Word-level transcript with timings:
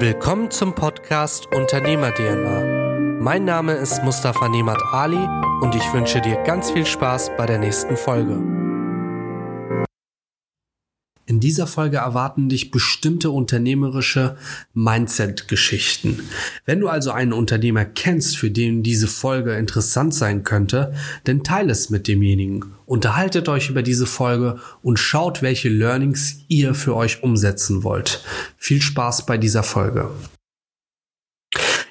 Willkommen 0.00 0.50
zum 0.50 0.74
Podcast 0.74 1.54
Unternehmer 1.54 2.12
DNA. 2.12 3.20
Mein 3.20 3.44
Name 3.44 3.74
ist 3.74 4.02
Mustafa 4.02 4.48
Nemat 4.48 4.82
Ali 4.92 5.24
und 5.60 5.74
ich 5.74 5.92
wünsche 5.92 6.20
dir 6.20 6.36
ganz 6.42 6.72
viel 6.72 6.84
Spaß 6.84 7.30
bei 7.36 7.46
der 7.46 7.58
nächsten 7.58 7.96
Folge. 7.96 8.53
In 11.26 11.40
dieser 11.40 11.66
Folge 11.66 11.96
erwarten 11.96 12.50
dich 12.50 12.70
bestimmte 12.70 13.30
unternehmerische 13.30 14.36
Mindset-Geschichten. 14.74 16.20
Wenn 16.66 16.80
du 16.80 16.88
also 16.88 17.12
einen 17.12 17.32
Unternehmer 17.32 17.86
kennst, 17.86 18.36
für 18.36 18.50
den 18.50 18.82
diese 18.82 19.06
Folge 19.06 19.54
interessant 19.54 20.14
sein 20.14 20.44
könnte, 20.44 20.92
dann 21.24 21.42
teile 21.42 21.72
es 21.72 21.88
mit 21.88 22.08
demjenigen. 22.08 22.74
Unterhaltet 22.84 23.48
euch 23.48 23.70
über 23.70 23.82
diese 23.82 24.04
Folge 24.04 24.60
und 24.82 24.98
schaut, 24.98 25.40
welche 25.40 25.70
Learnings 25.70 26.40
ihr 26.48 26.74
für 26.74 26.94
euch 26.94 27.22
umsetzen 27.22 27.82
wollt. 27.84 28.22
Viel 28.58 28.82
Spaß 28.82 29.24
bei 29.24 29.38
dieser 29.38 29.62
Folge. 29.62 30.10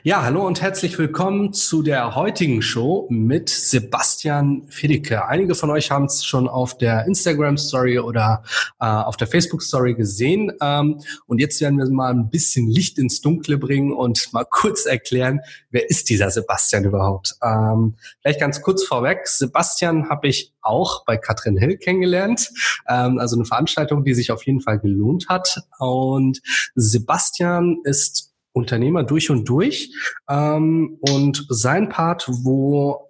Ja, 0.06 0.22
hallo 0.22 0.46
und 0.46 0.62
herzlich 0.62 1.00
willkommen 1.00 1.54
zu 1.54 1.82
der 1.82 2.14
heutigen 2.14 2.62
Show 2.62 3.08
mit 3.10 3.48
Sebastian 3.48 4.68
Fedeke. 4.68 5.30
Einige 5.30 5.56
von 5.56 5.70
euch 5.70 5.92
haben 5.92 6.08
es 6.08 6.26
schon 6.26 6.50
auf 6.50 6.78
der 6.78 7.06
Instagram 7.06 7.56
Story 7.56 8.00
oder 8.00 8.44
äh, 8.82 8.86
auf 8.86 9.16
der 9.16 9.28
Facebook 9.28 9.62
Story 9.62 9.94
gesehen. 9.94 10.52
Ähm, 10.62 11.00
und 11.26 11.40
jetzt 11.40 11.62
werden 11.62 11.80
wir 11.80 11.90
mal 11.90 12.14
ein 12.14 12.30
bisschen 12.30 12.70
Licht 12.70 13.00
ins 13.00 13.22
Dunkle 13.22 13.58
bringen 13.58 13.94
und 13.94 14.34
mal 14.34 14.44
kurz 14.44 14.86
erklären, 14.86 15.40
wer 15.70 15.90
ist 15.90 16.10
dieser 16.10 16.30
Sebastian 16.32 16.84
überhaupt? 16.84 17.36
Ähm, 17.42 17.96
vielleicht 18.20 18.42
ganz 18.42 18.62
kurz 18.62 18.84
vorweg. 18.84 19.26
Sebastian 19.26 20.10
habe 20.10 20.28
ich 20.28 20.52
auch 20.62 21.06
bei 21.06 21.16
Katrin 21.16 21.56
Hill 21.56 21.78
kennengelernt. 21.78 22.50
Ähm, 22.90 23.20
also 23.20 23.38
eine 23.38 23.46
Veranstaltung, 23.46 24.04
die 24.04 24.16
sich 24.16 24.34
auf 24.34 24.46
jeden 24.46 24.60
Fall 24.60 24.80
gelohnt 24.80 25.30
hat. 25.30 25.62
Und 25.80 26.42
Sebastian 26.76 27.78
ist 27.86 28.33
Unternehmer 28.54 29.04
durch 29.04 29.30
und 29.30 29.50
durch. 29.50 29.92
Ähm, 30.30 30.98
und 31.02 31.46
sein 31.50 31.90
Part, 31.90 32.26
wo 32.30 33.08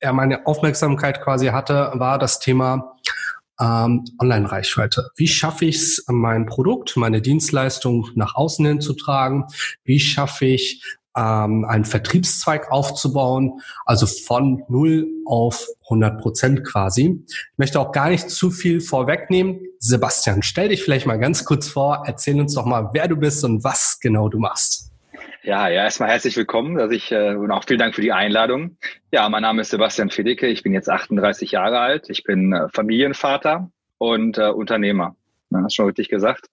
er 0.00 0.12
meine 0.12 0.46
Aufmerksamkeit 0.46 1.22
quasi 1.22 1.46
hatte, 1.48 1.92
war 1.94 2.18
das 2.18 2.40
Thema 2.40 2.96
ähm, 3.60 4.04
Online-Reichweite. 4.18 5.10
Wie 5.16 5.28
schaffe 5.28 5.66
ich 5.66 5.76
es, 5.76 6.04
mein 6.08 6.46
Produkt, 6.46 6.96
meine 6.96 7.22
Dienstleistung 7.22 8.10
nach 8.14 8.34
außen 8.34 8.66
hin 8.66 8.80
zu 8.80 8.94
tragen? 8.94 9.46
Wie 9.84 10.00
schaffe 10.00 10.46
ich 10.46 10.82
ähm, 11.16 11.64
einen 11.64 11.84
Vertriebszweig 11.84 12.70
aufzubauen, 12.70 13.60
also 13.84 14.06
von 14.06 14.62
null 14.68 15.06
auf 15.24 15.66
100 15.84 16.20
Prozent 16.20 16.64
quasi. 16.64 17.24
Ich 17.26 17.58
möchte 17.58 17.80
auch 17.80 17.92
gar 17.92 18.10
nicht 18.10 18.30
zu 18.30 18.50
viel 18.50 18.80
vorwegnehmen. 18.80 19.60
Sebastian, 19.78 20.42
stell 20.42 20.68
dich 20.68 20.82
vielleicht 20.82 21.06
mal 21.06 21.18
ganz 21.18 21.44
kurz 21.44 21.68
vor, 21.68 22.04
erzähl 22.06 22.40
uns 22.40 22.54
doch 22.54 22.66
mal, 22.66 22.90
wer 22.92 23.08
du 23.08 23.16
bist 23.16 23.44
und 23.44 23.64
was 23.64 23.98
genau 24.00 24.28
du 24.28 24.38
machst. 24.38 24.92
Ja, 25.42 25.68
ja, 25.68 25.84
erstmal 25.84 26.08
herzlich 26.08 26.36
willkommen, 26.36 26.74
dass 26.76 26.90
ich 26.90 27.12
äh, 27.12 27.36
und 27.36 27.52
auch 27.52 27.62
vielen 27.64 27.78
Dank 27.78 27.94
für 27.94 28.00
die 28.00 28.12
Einladung. 28.12 28.78
Ja, 29.12 29.28
mein 29.28 29.42
Name 29.42 29.62
ist 29.62 29.70
Sebastian 29.70 30.10
Fedeke, 30.10 30.48
ich 30.48 30.64
bin 30.64 30.72
jetzt 30.72 30.90
38 30.90 31.52
Jahre 31.52 31.78
alt, 31.78 32.10
ich 32.10 32.24
bin 32.24 32.52
äh, 32.52 32.68
Familienvater 32.70 33.70
und 33.98 34.38
äh, 34.38 34.48
Unternehmer. 34.48 35.14
Ja, 35.50 35.60
hast 35.62 35.76
schon 35.76 35.86
richtig 35.86 36.08
gesagt. 36.08 36.46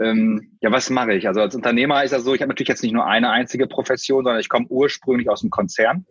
Ähm, 0.00 0.56
ja, 0.60 0.70
was 0.70 0.90
mache 0.90 1.14
ich? 1.14 1.26
Also 1.26 1.40
als 1.40 1.54
Unternehmer 1.56 2.04
ist 2.04 2.12
das 2.12 2.22
so, 2.22 2.34
ich 2.34 2.40
habe 2.40 2.48
natürlich 2.48 2.68
jetzt 2.68 2.82
nicht 2.82 2.92
nur 2.92 3.06
eine 3.06 3.30
einzige 3.30 3.66
Profession, 3.66 4.22
sondern 4.22 4.40
ich 4.40 4.48
komme 4.48 4.66
ursprünglich 4.68 5.28
aus 5.28 5.40
dem 5.40 5.50
Konzern 5.50 6.06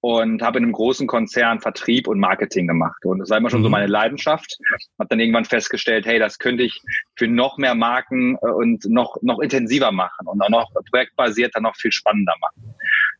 und 0.00 0.40
habe 0.42 0.58
in 0.58 0.64
einem 0.64 0.72
großen 0.72 1.06
Konzern 1.08 1.60
Vertrieb 1.60 2.06
und 2.06 2.20
Marketing 2.20 2.68
gemacht. 2.68 3.04
Und 3.04 3.18
das 3.18 3.30
war 3.30 3.38
immer 3.38 3.50
schon 3.50 3.60
mhm. 3.60 3.64
so 3.64 3.70
meine 3.70 3.88
Leidenschaft. 3.88 4.58
Habe 4.98 5.08
dann 5.08 5.18
irgendwann 5.18 5.44
festgestellt, 5.44 6.06
hey, 6.06 6.18
das 6.18 6.38
könnte 6.38 6.62
ich 6.62 6.80
für 7.16 7.26
noch 7.26 7.58
mehr 7.58 7.74
Marken 7.74 8.36
äh, 8.40 8.50
und 8.50 8.84
noch, 8.84 9.16
noch 9.22 9.40
intensiver 9.40 9.90
machen 9.90 10.26
und 10.26 10.40
auch 10.40 10.50
noch 10.50 10.70
projektbasiert 10.90 11.52
dann 11.54 11.64
noch 11.64 11.76
viel 11.76 11.92
spannender 11.92 12.34
machen. 12.40 12.74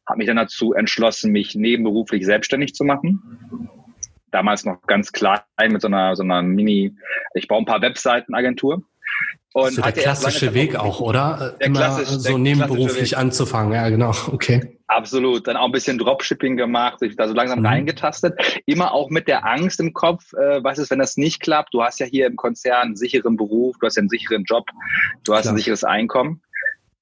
Habe 0.06 0.18
mich 0.18 0.26
dann 0.28 0.36
dazu 0.36 0.74
entschlossen, 0.74 1.32
mich 1.32 1.56
nebenberuflich 1.56 2.24
selbstständig 2.24 2.74
zu 2.74 2.84
machen 2.84 3.20
damals 4.30 4.64
noch 4.64 4.82
ganz 4.88 5.12
klein 5.12 5.40
mit 5.68 5.80
so 5.80 5.86
einer, 5.86 6.16
so 6.16 6.24
einer 6.24 6.42
Mini, 6.42 6.96
ich 7.34 7.46
baue 7.46 7.60
ein 7.60 7.66
paar 7.66 7.80
Webseitenagentur 7.80 8.82
und 9.54 9.74
so 9.74 9.82
der 9.82 9.92
klassische 9.92 10.52
Weg 10.52 10.74
auch, 10.74 11.00
oder? 11.00 11.56
Der 11.60 11.68
Immer 11.68 12.04
so 12.04 12.38
nebenberuflich 12.38 13.16
anzufangen, 13.16 13.72
ja 13.72 13.88
genau, 13.88 14.12
okay. 14.32 14.78
Absolut, 14.88 15.46
dann 15.46 15.56
auch 15.56 15.66
ein 15.66 15.72
bisschen 15.72 15.96
Dropshipping 15.96 16.56
gemacht, 16.56 16.98
sich 16.98 17.14
da 17.14 17.28
so 17.28 17.34
langsam 17.34 17.60
mhm. 17.60 17.66
reingetastet. 17.66 18.62
Immer 18.66 18.92
auch 18.92 19.10
mit 19.10 19.28
der 19.28 19.46
Angst 19.46 19.78
im 19.78 19.92
Kopf, 19.92 20.32
äh, 20.34 20.62
was 20.62 20.78
ist, 20.78 20.90
wenn 20.90 20.98
das 20.98 21.16
nicht 21.16 21.40
klappt? 21.40 21.72
Du 21.72 21.84
hast 21.84 22.00
ja 22.00 22.06
hier 22.06 22.26
im 22.26 22.34
Konzern 22.34 22.82
einen 22.82 22.96
sicheren 22.96 23.36
Beruf, 23.36 23.76
du 23.78 23.86
hast 23.86 23.96
ja 23.96 24.00
einen 24.00 24.08
sicheren 24.08 24.42
Job, 24.42 24.66
du 25.22 25.34
hast 25.34 25.42
Klar. 25.42 25.54
ein 25.54 25.56
sicheres 25.56 25.84
Einkommen. 25.84 26.42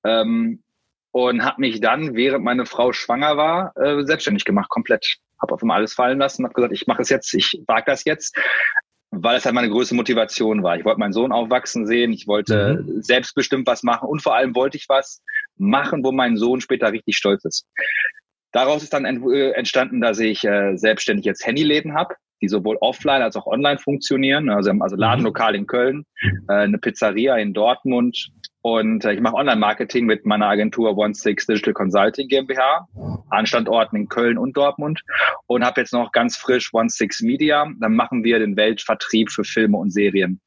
Ähm, 0.05 0.63
und 1.11 1.45
habe 1.45 1.61
mich 1.61 1.81
dann, 1.81 2.15
während 2.15 2.45
meine 2.45 2.67
Frau 2.67 2.93
schwanger 2.93 3.37
war, 3.37 3.77
äh, 3.77 4.05
selbstständig 4.05 4.45
gemacht, 4.45 4.69
komplett. 4.69 5.17
Habe 5.41 5.55
auf 5.55 5.63
einmal 5.63 5.79
alles 5.79 5.95
fallen 5.95 6.19
lassen, 6.19 6.45
habe 6.45 6.55
gesagt, 6.55 6.73
ich 6.73 6.87
mache 6.87 7.03
es 7.03 7.09
jetzt, 7.09 7.33
ich 7.35 7.63
wage 7.67 7.85
das 7.87 8.05
jetzt 8.05 8.37
weil 9.13 9.37
es 9.37 9.45
halt 9.45 9.55
meine 9.55 9.69
größte 9.69 9.95
Motivation 9.95 10.63
war. 10.63 10.77
Ich 10.77 10.85
wollte 10.85 10.99
meinen 10.99 11.13
Sohn 11.13 11.33
aufwachsen 11.33 11.87
sehen, 11.87 12.13
ich 12.13 12.27
wollte 12.27 12.83
mhm. 12.83 13.03
selbstbestimmt 13.03 13.67
was 13.67 13.83
machen 13.83 14.09
und 14.09 14.23
vor 14.23 14.35
allem 14.35 14.55
wollte 14.55 14.79
ich 14.79 14.89
was 14.89 15.23
machen, 15.57 16.03
wo 16.03 16.13
mein 16.13 16.37
Sohn 16.37 16.61
später 16.61 16.91
richtig 16.93 17.17
stolz 17.17 17.45
ist. 17.45 17.67
Daraus 18.53 18.83
ist 18.83 18.93
dann 18.93 19.05
äh, 19.05 19.51
entstanden, 19.51 20.01
dass 20.01 20.19
ich 20.19 20.45
äh, 20.45 20.77
selbstständig 20.77 21.27
jetzt 21.27 21.47
Handyläden 21.47 21.95
habe, 21.95 22.17
die 22.41 22.49
sowohl 22.49 22.77
offline 22.81 23.23
als 23.23 23.37
auch 23.37 23.47
online 23.47 23.79
funktionieren. 23.79 24.51
Also, 24.51 24.73
also 24.81 24.97
Ladenlokal 24.97 25.55
in 25.55 25.67
Köln, 25.67 26.05
äh, 26.49 26.53
eine 26.53 26.79
Pizzeria 26.79 27.37
in 27.37 27.53
Dortmund, 27.53 28.33
und 28.63 29.05
äh, 29.05 29.13
ich 29.13 29.21
mache 29.21 29.35
Online-Marketing 29.35 30.07
mit 30.07 30.25
meiner 30.25 30.47
Agentur 30.47 30.97
One 30.97 31.15
Six 31.15 31.47
Digital 31.47 31.75
Consulting 31.75 32.29
GmbH 32.29 32.87
an 33.33 33.47
Standorten 33.47 33.97
in 33.97 34.09
Köln 34.09 34.39
und 34.39 34.57
Dortmund 34.57 35.03
und 35.47 35.65
habe 35.65 35.81
jetzt 35.81 35.93
noch 35.93 36.13
ganz 36.13 36.37
frisch 36.37 36.73
One 36.73 36.91
Six 36.91 37.23
Media. 37.23 37.67
Dann 37.81 37.95
machen 37.97 38.25
wir 38.25 38.39
den 38.39 38.57
Weltvertrieb 38.57 39.31
für 39.31 39.45
Filme 39.45 39.79
und 39.79 39.91
Serien 39.91 40.41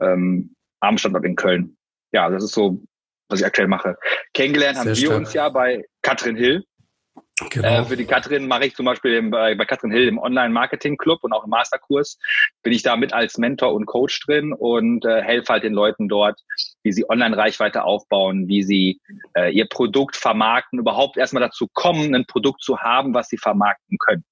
ähm, 0.00 0.54
am 0.80 0.98
Standort 0.98 1.24
in 1.24 1.36
Köln. 1.36 1.76
Ja, 2.12 2.28
das 2.28 2.44
ist 2.44 2.52
so, 2.54 2.82
was 3.28 3.40
ich 3.40 3.46
aktuell 3.46 3.68
mache. 3.68 3.96
Kennengelernt 4.34 4.76
Sehr 4.76 4.80
haben 4.80 4.88
wir 4.88 4.96
stark. 4.96 5.18
uns 5.18 5.32
ja 5.32 5.48
bei 5.48 5.84
Katrin 6.02 6.36
Hill. 6.36 6.64
Genau. 7.50 7.68
Äh, 7.68 7.84
für 7.84 7.96
die 7.96 8.04
Katrin 8.04 8.48
mache 8.48 8.66
ich 8.66 8.74
zum 8.74 8.86
Beispiel 8.86 9.14
im, 9.14 9.30
bei, 9.30 9.54
bei 9.54 9.64
Katrin 9.64 9.90
Hill 9.90 10.08
im 10.08 10.18
Online-Marketing-Club 10.18 11.22
und 11.22 11.32
auch 11.32 11.44
im 11.44 11.50
Masterkurs 11.50 12.18
bin 12.62 12.72
ich 12.72 12.82
da 12.82 12.96
mit 12.96 13.12
als 13.12 13.38
Mentor 13.38 13.72
und 13.74 13.86
Coach 13.86 14.20
drin 14.26 14.52
und 14.52 15.04
äh, 15.04 15.22
helfe 15.22 15.52
halt 15.52 15.64
den 15.64 15.72
Leuten 15.72 16.08
dort, 16.08 16.40
wie 16.82 16.92
sie 16.92 17.08
Online-Reichweite 17.08 17.84
aufbauen, 17.84 18.48
wie 18.48 18.62
sie 18.62 19.00
äh, 19.34 19.52
ihr 19.52 19.66
Produkt 19.66 20.16
vermarkten, 20.16 20.78
überhaupt 20.78 21.16
erstmal 21.16 21.42
dazu 21.42 21.68
kommen, 21.72 22.14
ein 22.14 22.26
Produkt 22.26 22.62
zu 22.62 22.80
haben, 22.80 23.14
was 23.14 23.28
sie 23.28 23.38
vermarkten 23.38 23.98
können. 23.98 24.24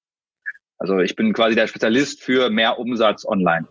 Also 0.77 0.99
ich 0.99 1.15
bin 1.15 1.33
quasi 1.33 1.55
der 1.55 1.67
Spezialist 1.67 2.23
für 2.23 2.49
mehr 2.49 2.77
Umsatz 2.77 3.25
online 3.25 3.67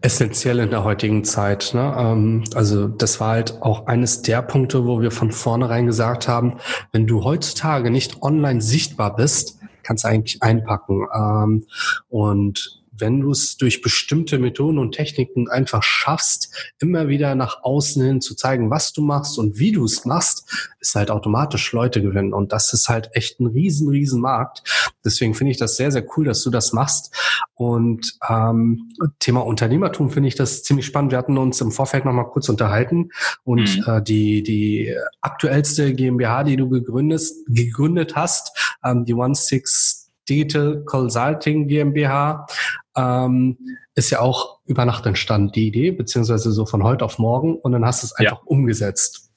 essentiell 0.00 0.60
in 0.60 0.70
der 0.70 0.84
heutigen 0.84 1.24
Zeit. 1.24 1.72
Ne? 1.74 1.94
Ähm, 1.98 2.44
also 2.54 2.88
das 2.88 3.20
war 3.20 3.30
halt 3.30 3.62
auch 3.62 3.86
eines 3.86 4.22
der 4.22 4.42
Punkte, 4.42 4.86
wo 4.86 5.00
wir 5.00 5.10
von 5.10 5.32
vornherein 5.32 5.86
gesagt 5.86 6.28
haben, 6.28 6.58
wenn 6.92 7.06
du 7.06 7.24
heutzutage 7.24 7.90
nicht 7.90 8.22
online 8.22 8.60
sichtbar 8.60 9.16
bist, 9.16 9.58
kannst 9.82 10.04
du 10.04 10.08
eigentlich 10.08 10.42
einpacken. 10.42 11.06
Ähm, 11.14 11.64
und 12.08 12.82
wenn 12.98 13.20
du 13.20 13.30
es 13.30 13.56
durch 13.56 13.82
bestimmte 13.82 14.38
Methoden 14.38 14.78
und 14.78 14.92
Techniken 14.92 15.48
einfach 15.48 15.82
schaffst, 15.82 16.72
immer 16.78 17.08
wieder 17.08 17.34
nach 17.34 17.62
außen 17.62 18.04
hin 18.04 18.20
zu 18.20 18.34
zeigen, 18.34 18.70
was 18.70 18.92
du 18.92 19.02
machst 19.02 19.38
und 19.38 19.58
wie 19.58 19.72
du 19.72 19.84
es 19.84 20.04
machst, 20.04 20.74
ist 20.80 20.94
halt 20.94 21.10
automatisch 21.10 21.72
Leute 21.72 22.02
gewinnen. 22.02 22.32
Und 22.32 22.52
das 22.52 22.72
ist 22.72 22.88
halt 22.88 23.10
echt 23.12 23.40
ein 23.40 23.46
riesen, 23.46 23.88
riesen 23.88 24.20
Markt. 24.20 24.62
Deswegen 25.04 25.34
finde 25.34 25.52
ich 25.52 25.56
das 25.56 25.76
sehr, 25.76 25.90
sehr 25.90 26.06
cool, 26.16 26.24
dass 26.24 26.42
du 26.42 26.50
das 26.50 26.72
machst. 26.72 27.14
Und 27.54 28.18
ähm, 28.28 28.92
Thema 29.18 29.40
Unternehmertum 29.40 30.10
finde 30.10 30.28
ich 30.28 30.34
das 30.34 30.62
ziemlich 30.62 30.86
spannend. 30.86 31.12
Wir 31.12 31.18
hatten 31.18 31.38
uns 31.38 31.60
im 31.60 31.72
Vorfeld 31.72 32.04
noch 32.04 32.12
mal 32.12 32.24
kurz 32.24 32.48
unterhalten 32.48 33.10
und 33.44 33.78
mhm. 33.78 33.84
äh, 33.86 34.02
die, 34.02 34.42
die 34.42 34.94
aktuellste 35.20 35.94
GmbH, 35.94 36.44
die 36.44 36.56
du 36.56 36.68
gegründet, 36.68 37.22
gegründet 37.48 38.14
hast, 38.14 38.76
ähm, 38.84 39.04
die 39.04 39.14
One 39.14 39.34
Six 39.34 40.06
Digital 40.28 40.82
Consulting 40.84 41.68
GmbH 41.68 42.46
ähm, 42.96 43.58
ist 43.94 44.10
ja 44.10 44.20
auch 44.20 44.58
über 44.66 44.84
Nacht 44.84 45.06
entstanden, 45.06 45.52
die 45.52 45.68
Idee, 45.68 45.90
beziehungsweise 45.90 46.50
so 46.50 46.66
von 46.66 46.82
heute 46.82 47.04
auf 47.04 47.18
morgen 47.18 47.56
und 47.56 47.72
dann 47.72 47.84
hast 47.84 48.02
du 48.02 48.06
es 48.06 48.12
einfach 48.14 48.38
ja. 48.38 48.46
umgesetzt. 48.46 49.30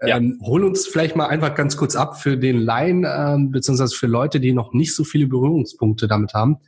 Ähm, 0.00 0.38
ja. 0.40 0.46
Hol 0.46 0.64
uns 0.64 0.86
vielleicht 0.86 1.16
mal 1.16 1.26
einfach 1.26 1.54
ganz 1.54 1.76
kurz 1.76 1.96
ab 1.96 2.20
für 2.20 2.36
den 2.36 2.60
Laien, 2.60 3.06
ähm, 3.08 3.50
beziehungsweise 3.50 3.96
für 3.96 4.06
Leute, 4.06 4.40
die 4.40 4.52
noch 4.52 4.72
nicht 4.72 4.94
so 4.94 5.04
viele 5.04 5.26
Berührungspunkte 5.26 6.08
damit 6.08 6.34
haben. 6.34 6.58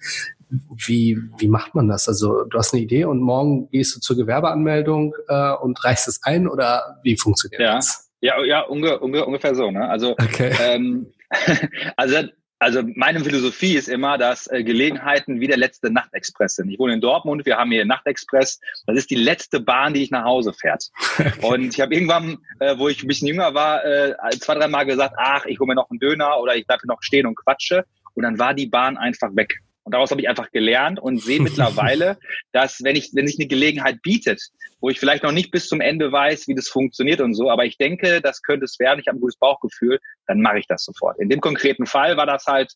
Wie, 0.48 1.18
wie 1.36 1.48
macht 1.48 1.74
man 1.74 1.88
das? 1.88 2.08
Also 2.08 2.44
du 2.44 2.58
hast 2.58 2.72
eine 2.72 2.82
Idee 2.82 3.04
und 3.04 3.20
morgen 3.20 3.68
gehst 3.70 3.94
du 3.94 4.00
zur 4.00 4.16
Gewerbeanmeldung 4.16 5.14
äh, 5.28 5.52
und 5.52 5.84
reichst 5.84 6.08
es 6.08 6.22
ein 6.22 6.48
oder 6.48 6.98
wie 7.02 7.16
funktioniert 7.16 7.60
ja. 7.60 7.74
das? 7.76 8.10
Ja, 8.20 8.42
ja, 8.44 8.62
unge, 8.62 8.98
unge, 8.98 9.24
ungefähr 9.24 9.54
so. 9.54 9.70
Ne? 9.70 9.88
Also, 9.88 10.12
okay. 10.12 10.52
ähm, 10.60 11.12
also 11.96 12.28
Also 12.60 12.82
meine 12.94 13.20
Philosophie 13.20 13.76
ist 13.76 13.88
immer, 13.88 14.18
dass 14.18 14.48
äh, 14.48 14.64
Gelegenheiten 14.64 15.40
wie 15.40 15.46
der 15.46 15.56
letzte 15.56 15.90
Nachtexpress 15.92 16.56
sind. 16.56 16.70
Ich 16.70 16.78
wohne 16.78 16.94
in 16.94 17.00
Dortmund, 17.00 17.46
wir 17.46 17.56
haben 17.56 17.70
hier 17.70 17.84
Nachtexpress. 17.84 18.60
Das 18.86 18.96
ist 18.96 19.10
die 19.10 19.16
letzte 19.16 19.60
Bahn, 19.60 19.94
die 19.94 20.02
ich 20.02 20.10
nach 20.10 20.24
Hause 20.24 20.52
fährt. 20.52 20.90
Und 21.42 21.74
ich 21.74 21.80
habe 21.80 21.94
irgendwann, 21.94 22.38
äh, 22.58 22.76
wo 22.76 22.88
ich 22.88 23.02
ein 23.02 23.06
bisschen 23.06 23.28
jünger 23.28 23.54
war, 23.54 23.84
äh, 23.84 24.14
zwei, 24.40 24.54
drei 24.54 24.66
Mal 24.66 24.84
gesagt, 24.84 25.14
ach, 25.18 25.44
ich 25.46 25.60
hole 25.60 25.68
mir 25.68 25.76
noch 25.76 25.88
einen 25.90 26.00
Döner 26.00 26.40
oder 26.40 26.56
ich 26.56 26.66
bleibe 26.66 26.86
noch 26.88 27.02
stehen 27.02 27.26
und 27.26 27.36
quatsche. 27.36 27.84
Und 28.14 28.24
dann 28.24 28.38
war 28.38 28.54
die 28.54 28.66
Bahn 28.66 28.96
einfach 28.96 29.34
weg. 29.36 29.60
Und 29.88 29.92
daraus 29.92 30.10
habe 30.10 30.20
ich 30.20 30.28
einfach 30.28 30.50
gelernt 30.50 31.00
und 31.00 31.22
sehe 31.22 31.40
mittlerweile, 31.40 32.18
dass 32.52 32.84
wenn 32.84 32.94
ich, 32.94 33.08
wenn 33.14 33.26
sich 33.26 33.38
eine 33.38 33.48
Gelegenheit 33.48 34.02
bietet, 34.02 34.38
wo 34.82 34.90
ich 34.90 35.00
vielleicht 35.00 35.22
noch 35.22 35.32
nicht 35.32 35.50
bis 35.50 35.66
zum 35.66 35.80
Ende 35.80 36.12
weiß, 36.12 36.46
wie 36.46 36.54
das 36.54 36.68
funktioniert 36.68 37.22
und 37.22 37.32
so, 37.32 37.48
aber 37.50 37.64
ich 37.64 37.78
denke, 37.78 38.20
das 38.20 38.42
könnte 38.42 38.66
es 38.66 38.78
werden, 38.78 39.00
ich 39.00 39.08
habe 39.08 39.16
ein 39.16 39.22
gutes 39.22 39.38
Bauchgefühl, 39.38 39.98
dann 40.26 40.42
mache 40.42 40.58
ich 40.58 40.66
das 40.66 40.84
sofort. 40.84 41.18
In 41.18 41.30
dem 41.30 41.40
konkreten 41.40 41.86
Fall 41.86 42.18
war 42.18 42.26
das 42.26 42.44
halt 42.44 42.74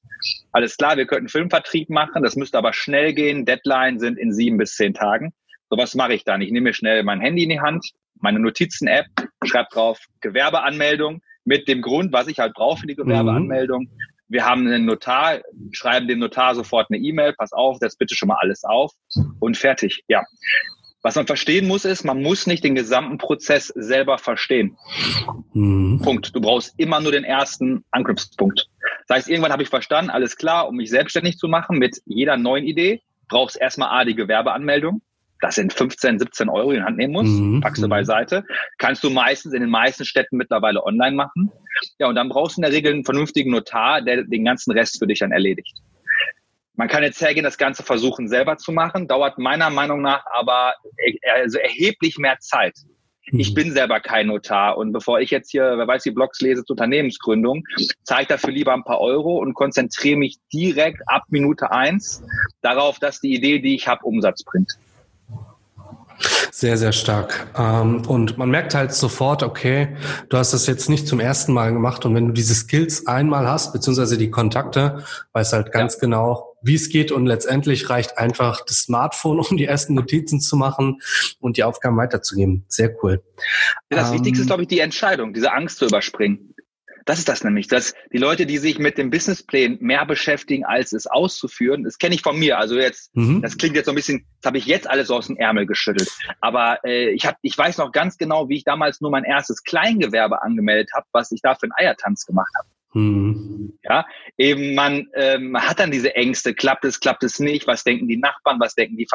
alles 0.52 0.78
klar, 0.78 0.96
wir 0.96 1.04
könnten 1.04 1.28
Filmvertrieb 1.28 1.90
machen, 1.90 2.22
das 2.22 2.34
müsste 2.34 2.56
aber 2.56 2.72
schnell 2.72 3.12
gehen. 3.12 3.44
Deadline 3.44 3.98
sind 3.98 4.18
in 4.18 4.32
sieben 4.32 4.56
bis 4.56 4.74
zehn 4.76 4.94
Tagen. 4.94 5.34
So 5.68 5.76
was 5.76 5.94
mache 5.94 6.14
ich 6.14 6.24
dann. 6.24 6.40
Ich 6.40 6.50
nehme 6.50 6.70
mir 6.70 6.74
schnell 6.74 7.02
mein 7.02 7.20
Handy 7.20 7.42
in 7.42 7.50
die 7.50 7.60
Hand, 7.60 7.90
meine 8.20 8.38
Notizen-App, 8.38 9.04
schreibe 9.44 9.68
drauf 9.70 9.98
Gewerbeanmeldung 10.22 11.20
mit 11.44 11.68
dem 11.68 11.82
Grund, 11.82 12.10
was 12.14 12.28
ich 12.28 12.38
halt 12.38 12.54
brauche 12.54 12.80
für 12.80 12.86
die 12.86 12.96
Gewerbeanmeldung. 12.96 13.82
Mhm 13.82 14.11
wir 14.32 14.46
haben 14.46 14.66
einen 14.66 14.86
Notar, 14.86 15.40
schreiben 15.72 16.08
dem 16.08 16.18
Notar 16.18 16.54
sofort 16.54 16.88
eine 16.90 16.98
E-Mail, 16.98 17.34
pass 17.34 17.52
auf, 17.52 17.76
setz 17.78 17.96
bitte 17.96 18.14
schon 18.14 18.28
mal 18.28 18.38
alles 18.40 18.64
auf 18.64 18.92
und 19.40 19.56
fertig. 19.56 20.04
Ja. 20.08 20.24
Was 21.02 21.16
man 21.16 21.26
verstehen 21.26 21.66
muss, 21.66 21.84
ist, 21.84 22.04
man 22.04 22.22
muss 22.22 22.46
nicht 22.46 22.64
den 22.64 22.74
gesamten 22.74 23.18
Prozess 23.18 23.66
selber 23.66 24.18
verstehen. 24.18 24.78
Mhm. 25.52 26.00
Punkt. 26.02 26.34
Du 26.34 26.40
brauchst 26.40 26.74
immer 26.78 27.00
nur 27.00 27.12
den 27.12 27.24
ersten 27.24 27.84
Anknüpfungspunkt. 27.90 28.68
Das 29.06 29.16
heißt, 29.16 29.28
irgendwann 29.28 29.52
habe 29.52 29.64
ich 29.64 29.68
verstanden, 29.68 30.10
alles 30.10 30.36
klar, 30.36 30.68
um 30.68 30.76
mich 30.76 30.90
selbstständig 30.90 31.36
zu 31.38 31.48
machen 31.48 31.78
mit 31.78 32.00
jeder 32.06 32.36
neuen 32.36 32.64
Idee, 32.64 33.02
brauchst 33.28 33.60
erstmal 33.60 34.00
A, 34.00 34.04
die 34.04 34.14
Gewerbeanmeldung 34.14 35.02
das 35.42 35.56
sind 35.56 35.72
15, 35.72 36.20
17 36.20 36.48
Euro 36.48 36.70
in 36.70 36.78
die 36.78 36.82
Hand 36.84 36.96
nehmen 36.96 37.12
musst, 37.12 37.32
mhm. 37.32 37.60
packst 37.60 37.82
du 37.82 37.88
beiseite. 37.88 38.44
Kannst 38.78 39.02
du 39.02 39.10
meistens 39.10 39.52
in 39.52 39.60
den 39.60 39.70
meisten 39.70 40.04
Städten 40.04 40.36
mittlerweile 40.36 40.84
online 40.84 41.16
machen. 41.16 41.50
Ja, 41.98 42.06
und 42.06 42.14
dann 42.14 42.28
brauchst 42.28 42.56
du 42.56 42.60
in 42.60 42.62
der 42.62 42.72
Regel 42.72 42.92
einen 42.92 43.04
vernünftigen 43.04 43.50
Notar, 43.50 44.02
der 44.02 44.22
den 44.22 44.44
ganzen 44.44 44.70
Rest 44.70 45.00
für 45.00 45.06
dich 45.06 45.18
dann 45.18 45.32
erledigt. 45.32 45.76
Man 46.74 46.88
kann 46.88 47.02
jetzt 47.02 47.20
hergehen, 47.20 47.44
das 47.44 47.58
Ganze 47.58 47.82
versuchen 47.82 48.28
selber 48.28 48.56
zu 48.56 48.70
machen, 48.72 49.08
dauert 49.08 49.38
meiner 49.38 49.68
Meinung 49.68 50.00
nach 50.00 50.24
aber 50.32 50.74
also 51.34 51.58
erheblich 51.58 52.18
mehr 52.18 52.38
Zeit. 52.38 52.74
Ich 53.26 53.50
mhm. 53.50 53.54
bin 53.54 53.72
selber 53.72 53.98
kein 53.98 54.28
Notar 54.28 54.78
und 54.78 54.92
bevor 54.92 55.20
ich 55.20 55.30
jetzt 55.30 55.50
hier, 55.50 55.74
wer 55.76 55.88
weiß, 55.88 56.04
die 56.04 56.12
Blogs 56.12 56.40
lese 56.40 56.64
zur 56.64 56.74
Unternehmensgründung, 56.74 57.64
zahle 58.04 58.22
ich 58.22 58.28
dafür 58.28 58.52
lieber 58.52 58.74
ein 58.74 58.84
paar 58.84 59.00
Euro 59.00 59.38
und 59.38 59.54
konzentriere 59.54 60.18
mich 60.18 60.38
direkt 60.52 61.02
ab 61.06 61.24
Minute 61.30 61.72
eins 61.72 62.22
darauf, 62.62 63.00
dass 63.00 63.20
die 63.20 63.34
Idee, 63.34 63.58
die 63.58 63.74
ich 63.74 63.88
habe, 63.88 64.04
Umsatz 64.04 64.44
bringt. 64.44 64.78
Sehr, 66.50 66.76
sehr 66.76 66.92
stark. 66.92 67.48
Ähm, 67.56 68.06
und 68.06 68.38
man 68.38 68.50
merkt 68.50 68.74
halt 68.74 68.92
sofort, 68.92 69.42
okay, 69.42 69.96
du 70.28 70.36
hast 70.36 70.52
das 70.52 70.66
jetzt 70.66 70.88
nicht 70.88 71.08
zum 71.08 71.18
ersten 71.18 71.52
Mal 71.52 71.72
gemacht 71.72 72.04
und 72.04 72.14
wenn 72.14 72.28
du 72.28 72.32
diese 72.32 72.54
Skills 72.54 73.06
einmal 73.06 73.48
hast, 73.48 73.72
beziehungsweise 73.72 74.18
die 74.18 74.30
Kontakte, 74.30 75.04
weißt 75.32 75.52
halt 75.52 75.72
ganz 75.72 75.94
ja. 75.94 76.00
genau, 76.00 76.56
wie 76.62 76.74
es 76.74 76.88
geht 76.88 77.10
und 77.10 77.26
letztendlich 77.26 77.90
reicht 77.90 78.18
einfach 78.18 78.64
das 78.64 78.78
Smartphone, 78.78 79.40
um 79.40 79.56
die 79.56 79.64
ersten 79.64 79.94
Notizen 79.94 80.40
zu 80.40 80.56
machen 80.56 81.00
und 81.40 81.56
die 81.56 81.64
Aufgaben 81.64 81.96
weiterzugeben. 81.96 82.64
Sehr 82.68 82.94
cool. 83.02 83.22
Das 83.88 84.08
ähm, 84.08 84.14
Wichtigste 84.14 84.42
ist, 84.42 84.46
glaube 84.46 84.62
ich, 84.62 84.68
die 84.68 84.80
Entscheidung, 84.80 85.32
diese 85.34 85.52
Angst 85.52 85.78
zu 85.78 85.86
überspringen. 85.86 86.51
Das 87.04 87.18
ist 87.18 87.28
das 87.28 87.44
nämlich, 87.44 87.68
dass 87.68 87.94
die 88.12 88.18
Leute, 88.18 88.46
die 88.46 88.58
sich 88.58 88.78
mit 88.78 88.98
dem 88.98 89.10
Businessplan 89.10 89.78
mehr 89.80 90.04
beschäftigen, 90.06 90.64
als 90.64 90.92
es 90.92 91.06
auszuführen, 91.06 91.84
das 91.84 91.98
kenne 91.98 92.14
ich 92.14 92.22
von 92.22 92.38
mir. 92.38 92.58
Also 92.58 92.78
jetzt, 92.78 93.14
mhm. 93.14 93.42
das 93.42 93.58
klingt 93.58 93.76
jetzt 93.76 93.86
so 93.86 93.92
ein 93.92 93.96
bisschen, 93.96 94.26
das 94.40 94.48
habe 94.48 94.58
ich 94.58 94.66
jetzt 94.66 94.88
alles 94.88 95.10
aus 95.10 95.26
dem 95.26 95.36
Ärmel 95.36 95.66
geschüttelt. 95.66 96.10
Aber 96.40 96.78
äh, 96.84 97.10
ich 97.10 97.26
hab, 97.26 97.36
ich 97.42 97.56
weiß 97.56 97.78
noch 97.78 97.92
ganz 97.92 98.18
genau, 98.18 98.48
wie 98.48 98.56
ich 98.56 98.64
damals 98.64 99.00
nur 99.00 99.10
mein 99.10 99.24
erstes 99.24 99.62
Kleingewerbe 99.64 100.42
angemeldet 100.42 100.90
habe, 100.94 101.06
was 101.12 101.32
ich 101.32 101.40
da 101.42 101.54
für 101.54 101.64
einen 101.64 101.72
Eiertanz 101.76 102.26
gemacht 102.26 102.52
habe. 102.58 102.68
Mhm. 102.94 103.78
Ja, 103.82 104.06
eben 104.36 104.74
man 104.74 105.08
ähm, 105.14 105.56
hat 105.56 105.80
dann 105.80 105.90
diese 105.90 106.14
Ängste, 106.14 106.54
klappt 106.54 106.84
es, 106.84 107.00
klappt 107.00 107.24
es 107.24 107.38
nicht, 107.38 107.66
was 107.66 107.84
denken 107.84 108.06
die 108.06 108.18
Nachbarn, 108.18 108.60
was 108.60 108.74
denken 108.74 108.96
die 108.96 109.06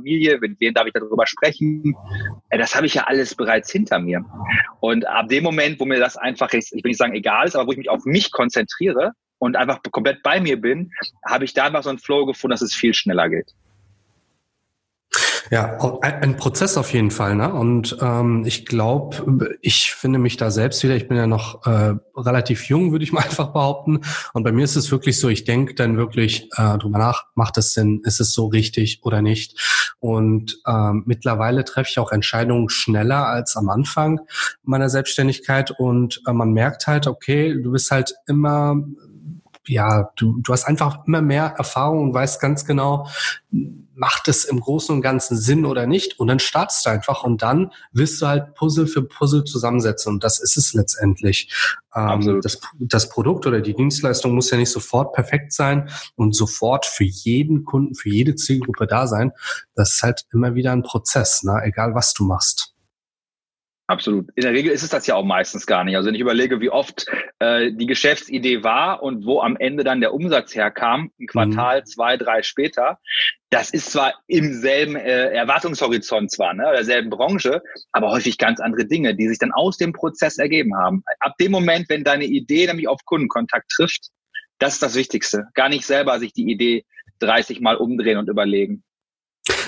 Familie, 0.00 0.38
mit 0.40 0.58
wem 0.60 0.74
darf 0.74 0.86
ich 0.86 0.92
darüber 0.92 1.26
sprechen? 1.26 1.94
Das 2.50 2.74
habe 2.74 2.86
ich 2.86 2.94
ja 2.94 3.04
alles 3.04 3.34
bereits 3.34 3.70
hinter 3.70 3.98
mir. 3.98 4.24
Und 4.80 5.06
ab 5.06 5.28
dem 5.28 5.44
Moment, 5.44 5.78
wo 5.78 5.84
mir 5.84 6.00
das 6.00 6.16
einfach, 6.16 6.52
ich 6.52 6.72
will 6.72 6.80
nicht 6.84 6.98
sagen 6.98 7.14
egal 7.14 7.46
ist, 7.46 7.54
aber 7.54 7.66
wo 7.66 7.72
ich 7.72 7.78
mich 7.78 7.90
auf 7.90 8.04
mich 8.04 8.32
konzentriere 8.32 9.12
und 9.38 9.56
einfach 9.56 9.80
komplett 9.90 10.22
bei 10.22 10.40
mir 10.40 10.60
bin, 10.60 10.90
habe 11.26 11.44
ich 11.44 11.54
da 11.54 11.66
einfach 11.66 11.82
so 11.82 11.90
einen 11.90 11.98
Flow 11.98 12.26
gefunden, 12.26 12.52
dass 12.52 12.62
es 12.62 12.74
viel 12.74 12.94
schneller 12.94 13.28
geht. 13.28 13.54
Ja, 15.50 15.78
ein 16.02 16.36
Prozess 16.36 16.76
auf 16.76 16.92
jeden 16.92 17.10
Fall. 17.10 17.34
Ne? 17.34 17.52
Und 17.52 17.96
ähm, 18.00 18.44
ich 18.46 18.66
glaube, 18.66 19.56
ich 19.60 19.92
finde 19.92 20.20
mich 20.20 20.36
da 20.36 20.52
selbst 20.52 20.84
wieder. 20.84 20.94
Ich 20.94 21.08
bin 21.08 21.16
ja 21.16 21.26
noch 21.26 21.66
äh, 21.66 21.94
relativ 22.16 22.68
jung, 22.68 22.92
würde 22.92 23.02
ich 23.02 23.10
mal 23.10 23.22
einfach 23.24 23.52
behaupten. 23.52 24.02
Und 24.32 24.44
bei 24.44 24.52
mir 24.52 24.62
ist 24.62 24.76
es 24.76 24.92
wirklich 24.92 25.18
so, 25.18 25.28
ich 25.28 25.42
denke 25.42 25.74
dann 25.74 25.96
wirklich 25.96 26.48
äh, 26.56 26.78
drüber 26.78 26.98
nach, 26.98 27.24
macht 27.34 27.58
es 27.58 27.74
Sinn, 27.74 28.00
ist 28.04 28.20
es 28.20 28.32
so 28.32 28.46
richtig 28.46 29.00
oder 29.02 29.22
nicht? 29.22 29.58
Und 29.98 30.60
ähm, 30.68 31.02
mittlerweile 31.06 31.64
treffe 31.64 31.90
ich 31.90 31.98
auch 31.98 32.12
Entscheidungen 32.12 32.68
schneller 32.68 33.26
als 33.26 33.56
am 33.56 33.70
Anfang 33.70 34.20
meiner 34.62 34.88
Selbstständigkeit. 34.88 35.72
Und 35.72 36.22
äh, 36.28 36.32
man 36.32 36.52
merkt 36.52 36.86
halt, 36.86 37.08
okay, 37.08 37.60
du 37.60 37.72
bist 37.72 37.90
halt 37.90 38.14
immer 38.28 38.76
ja, 39.70 40.10
du, 40.16 40.40
du 40.40 40.52
hast 40.52 40.64
einfach 40.64 41.06
immer 41.06 41.22
mehr 41.22 41.54
Erfahrung 41.56 42.02
und 42.02 42.14
weißt 42.14 42.40
ganz 42.40 42.64
genau, 42.64 43.06
macht 43.94 44.28
es 44.28 44.44
im 44.44 44.58
Großen 44.58 44.94
und 44.94 45.02
Ganzen 45.02 45.36
Sinn 45.36 45.64
oder 45.64 45.86
nicht? 45.86 46.18
Und 46.18 46.26
dann 46.26 46.40
startest 46.40 46.84
du 46.84 46.90
einfach 46.90 47.22
und 47.22 47.42
dann 47.42 47.70
willst 47.92 48.20
du 48.20 48.26
halt 48.26 48.54
Puzzle 48.54 48.86
für 48.86 49.02
Puzzle 49.02 49.44
zusammensetzen. 49.44 50.14
Und 50.14 50.24
das 50.24 50.40
ist 50.40 50.56
es 50.56 50.74
letztendlich. 50.74 51.52
Ähm, 51.94 52.40
das, 52.42 52.60
das 52.78 53.08
Produkt 53.08 53.46
oder 53.46 53.60
die 53.60 53.74
Dienstleistung 53.74 54.34
muss 54.34 54.50
ja 54.50 54.56
nicht 54.56 54.72
sofort 54.72 55.12
perfekt 55.12 55.52
sein 55.52 55.88
und 56.16 56.34
sofort 56.34 56.84
für 56.84 57.04
jeden 57.04 57.64
Kunden, 57.64 57.94
für 57.94 58.08
jede 58.08 58.34
Zielgruppe 58.34 58.86
da 58.86 59.06
sein. 59.06 59.32
Das 59.74 59.94
ist 59.94 60.02
halt 60.02 60.26
immer 60.32 60.54
wieder 60.54 60.72
ein 60.72 60.82
Prozess, 60.82 61.44
ne? 61.44 61.60
egal 61.62 61.94
was 61.94 62.12
du 62.12 62.24
machst. 62.24 62.69
Absolut. 63.90 64.28
In 64.36 64.42
der 64.42 64.52
Regel 64.52 64.70
ist 64.70 64.84
es 64.84 64.90
das 64.90 65.08
ja 65.08 65.16
auch 65.16 65.24
meistens 65.24 65.66
gar 65.66 65.82
nicht. 65.82 65.96
Also 65.96 66.06
wenn 66.06 66.14
ich 66.14 66.20
überlege, 66.20 66.60
wie 66.60 66.70
oft 66.70 67.06
äh, 67.40 67.72
die 67.72 67.86
Geschäftsidee 67.86 68.62
war 68.62 69.02
und 69.02 69.26
wo 69.26 69.40
am 69.40 69.56
Ende 69.56 69.82
dann 69.82 70.00
der 70.00 70.14
Umsatz 70.14 70.54
herkam, 70.54 71.10
ein 71.18 71.26
Quartal, 71.26 71.80
mhm. 71.80 71.86
zwei, 71.86 72.16
drei 72.16 72.44
später, 72.44 73.00
das 73.50 73.70
ist 73.70 73.90
zwar 73.90 74.14
im 74.28 74.52
selben 74.52 74.94
äh, 74.94 75.30
Erwartungshorizont 75.30 76.30
zwar, 76.30 76.54
ne, 76.54 76.70
derselben 76.72 77.10
Branche, 77.10 77.62
aber 77.90 78.12
häufig 78.12 78.38
ganz 78.38 78.60
andere 78.60 78.86
Dinge, 78.86 79.16
die 79.16 79.26
sich 79.26 79.40
dann 79.40 79.50
aus 79.50 79.76
dem 79.76 79.92
Prozess 79.92 80.38
ergeben 80.38 80.76
haben. 80.76 81.02
Ab 81.18 81.32
dem 81.40 81.50
Moment, 81.50 81.88
wenn 81.88 82.04
deine 82.04 82.26
Idee 82.26 82.68
nämlich 82.68 82.86
auf 82.86 83.04
Kundenkontakt 83.04 83.72
trifft, 83.72 84.10
das 84.60 84.74
ist 84.74 84.84
das 84.84 84.94
Wichtigste. 84.94 85.46
Gar 85.54 85.68
nicht 85.68 85.84
selber 85.84 86.20
sich 86.20 86.32
die 86.32 86.48
Idee 86.48 86.84
30 87.18 87.60
Mal 87.60 87.74
umdrehen 87.74 88.18
und 88.18 88.28
überlegen. 88.28 88.84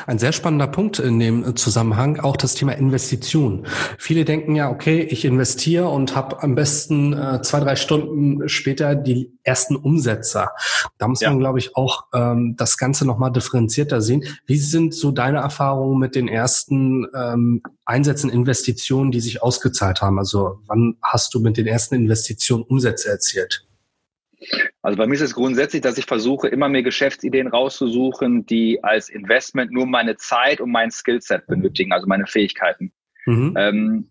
Ein 0.06 0.18
sehr 0.18 0.32
spannender 0.32 0.66
Punkt 0.66 0.98
in 0.98 1.18
dem 1.18 1.56
Zusammenhang 1.56 2.18
auch 2.20 2.36
das 2.36 2.54
Thema 2.54 2.72
Investition. 2.72 3.66
Viele 3.98 4.24
denken 4.24 4.54
ja, 4.54 4.70
okay, 4.70 5.00
ich 5.02 5.24
investiere 5.24 5.88
und 5.88 6.16
habe 6.16 6.42
am 6.42 6.54
besten 6.54 7.12
äh, 7.12 7.40
zwei, 7.42 7.60
drei 7.60 7.76
Stunden 7.76 8.48
später 8.48 8.94
die 8.94 9.32
ersten 9.44 9.76
Umsetzer. 9.76 10.50
Da 10.98 11.08
muss 11.08 11.20
ja. 11.20 11.30
man, 11.30 11.38
glaube 11.38 11.58
ich, 11.58 11.76
auch 11.76 12.04
ähm, 12.14 12.54
das 12.56 12.78
Ganze 12.78 13.06
nochmal 13.06 13.32
differenzierter 13.32 14.00
sehen. 14.00 14.24
Wie 14.46 14.58
sind 14.58 14.94
so 14.94 15.12
deine 15.12 15.38
Erfahrungen 15.38 15.98
mit 15.98 16.14
den 16.14 16.28
ersten 16.28 17.06
ähm, 17.14 17.62
Einsätzen, 17.84 18.30
Investitionen, 18.30 19.10
die 19.12 19.20
sich 19.20 19.42
ausgezahlt 19.42 20.02
haben? 20.02 20.18
Also 20.18 20.58
wann 20.66 20.96
hast 21.02 21.34
du 21.34 21.40
mit 21.40 21.56
den 21.56 21.66
ersten 21.66 21.94
Investitionen 21.94 22.64
Umsätze 22.64 23.08
erzielt? 23.08 23.66
Also 24.82 24.96
bei 24.96 25.06
mir 25.06 25.14
ist 25.14 25.20
es 25.20 25.34
grundsätzlich, 25.34 25.82
dass 25.82 25.99
ich 25.99 26.06
versuche, 26.06 26.49
immer 26.49 26.68
mehr 26.68 26.82
Geschäftsideen 26.82 27.49
rauszusuchen, 27.49 28.46
die 28.46 28.82
als 28.82 29.08
Investment 29.08 29.70
nur 29.72 29.87
meine 29.87 30.16
Zeit 30.16 30.61
und 30.61 30.70
mein 30.70 30.90
Skillset 30.90 31.46
benötigen, 31.46 31.92
also 31.92 32.06
meine 32.06 32.26
Fähigkeiten. 32.26 32.92
Mhm. 33.26 33.54
Ähm, 33.56 34.11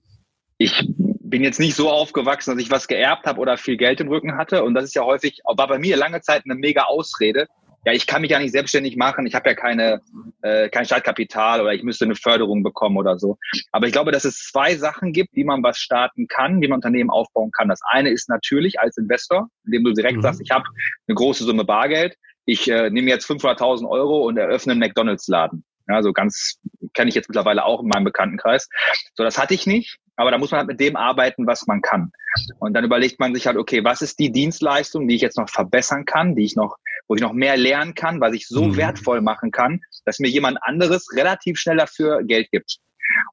ich 0.58 0.88
bin 1.32 1.44
jetzt 1.44 1.60
nicht 1.60 1.76
so 1.76 1.90
aufgewachsen, 1.90 2.52
dass 2.52 2.64
ich 2.64 2.70
was 2.70 2.88
geerbt 2.88 3.26
habe 3.26 3.40
oder 3.40 3.58
viel 3.58 3.78
Geld 3.78 4.00
im 4.00 4.10
Rücken 4.10 4.38
hatte. 4.38 4.64
Und 4.64 4.74
das 4.76 4.84
ist 4.86 4.96
ja 4.96 5.04
häufig, 5.04 5.42
war 5.44 5.68
bei 5.68 5.80
mir 5.80 5.98
lange 5.98 6.22
Zeit 6.22 6.44
eine 6.46 6.56
mega 6.56 6.84
Ausrede, 6.84 7.48
ja, 7.86 7.94
ich 7.94 8.06
kann 8.06 8.22
mich 8.22 8.32
ja 8.32 8.40
nicht 8.40 8.52
selbstständig 8.52 8.96
machen, 8.96 9.26
ich 9.26 9.34
habe 9.34 9.50
ja 9.50 9.56
keine, 9.56 10.02
äh, 10.42 10.70
kein 10.70 10.86
Startkapital 10.86 11.62
oder 11.62 11.74
ich 11.74 11.84
müsste 11.84 12.06
eine 12.06 12.16
Förderung 12.16 12.64
bekommen 12.64 12.98
oder 12.98 13.18
so. 13.18 13.38
Aber 13.72 13.88
ich 13.88 13.94
glaube, 13.94 14.12
dass 14.12 14.26
es 14.26 14.50
zwei 14.52 14.76
Sachen 14.76 15.14
gibt, 15.14 15.36
wie 15.36 15.44
man 15.44 15.64
was 15.64 15.80
starten 15.80 16.28
kann, 16.28 16.62
wie 16.62 16.68
man 16.68 16.78
Unternehmen 16.78 17.10
aufbauen 17.10 17.52
kann. 17.52 17.70
Das 17.70 17.82
eine 17.84 18.10
ist 18.10 18.30
natürlich 18.30 18.80
als 18.80 18.98
Investor, 18.98 19.50
indem 19.66 19.84
du 19.84 19.94
direkt 19.94 20.18
mhm. 20.18 20.22
sagst, 20.22 20.42
ich 20.42 20.52
habe 20.52 20.66
eine 21.08 21.16
große 21.16 21.44
Summe 21.44 21.66
Bargeld, 21.66 22.16
ich 22.46 22.70
äh, 22.70 22.90
nehme 22.90 23.10
jetzt 23.10 23.30
500.000 23.30 23.88
Euro 23.88 24.28
und 24.28 24.38
eröffne 24.38 24.72
einen 24.72 24.80
McDonalds-Laden. 24.80 25.64
Ja, 25.88 26.02
so 26.04 26.14
ganz 26.14 26.60
kenne 26.94 27.10
ich 27.10 27.16
jetzt 27.16 27.30
mittlerweile 27.30 27.66
auch 27.66 27.82
in 27.82 27.88
meinem 27.88 28.04
Bekanntenkreis. 28.04 28.70
So, 29.14 29.24
das 29.24 29.38
hatte 29.38 29.54
ich 29.54 29.66
nicht. 29.66 29.98
aber 30.16 30.32
da 30.32 30.38
muss 30.38 30.52
man 30.52 30.60
halt 30.60 30.68
mit 30.68 30.80
dem 30.80 30.96
arbeiten, 30.96 31.48
was 31.48 31.66
man 31.68 31.82
kann. 31.82 32.12
Und 32.60 32.74
dann 32.74 32.84
überlegt 32.84 33.20
man 33.20 33.34
sich 33.34 33.48
halt, 33.48 33.58
okay, 33.58 33.84
was 33.84 34.02
ist 34.02 34.20
die 34.20 34.32
Dienstleistung, 34.32 35.08
die 35.08 35.16
ich 35.16 35.22
jetzt 35.22 35.38
noch 35.38 35.50
verbessern 35.50 36.06
kann, 36.06 36.36
die 36.36 36.44
ich 36.44 36.56
noch, 36.56 36.78
wo 37.12 37.16
ich 37.16 37.22
noch 37.22 37.34
mehr 37.34 37.58
lernen 37.58 37.94
kann, 37.94 38.22
was 38.22 38.34
ich 38.34 38.48
so 38.48 38.68
mhm. 38.68 38.78
wertvoll 38.78 39.20
machen 39.20 39.52
kann, 39.52 39.82
dass 40.06 40.20
mir 40.20 40.30
jemand 40.30 40.60
anderes 40.62 41.10
relativ 41.14 41.58
schnell 41.58 41.76
dafür 41.76 42.24
Geld 42.24 42.50
gibt. 42.52 42.78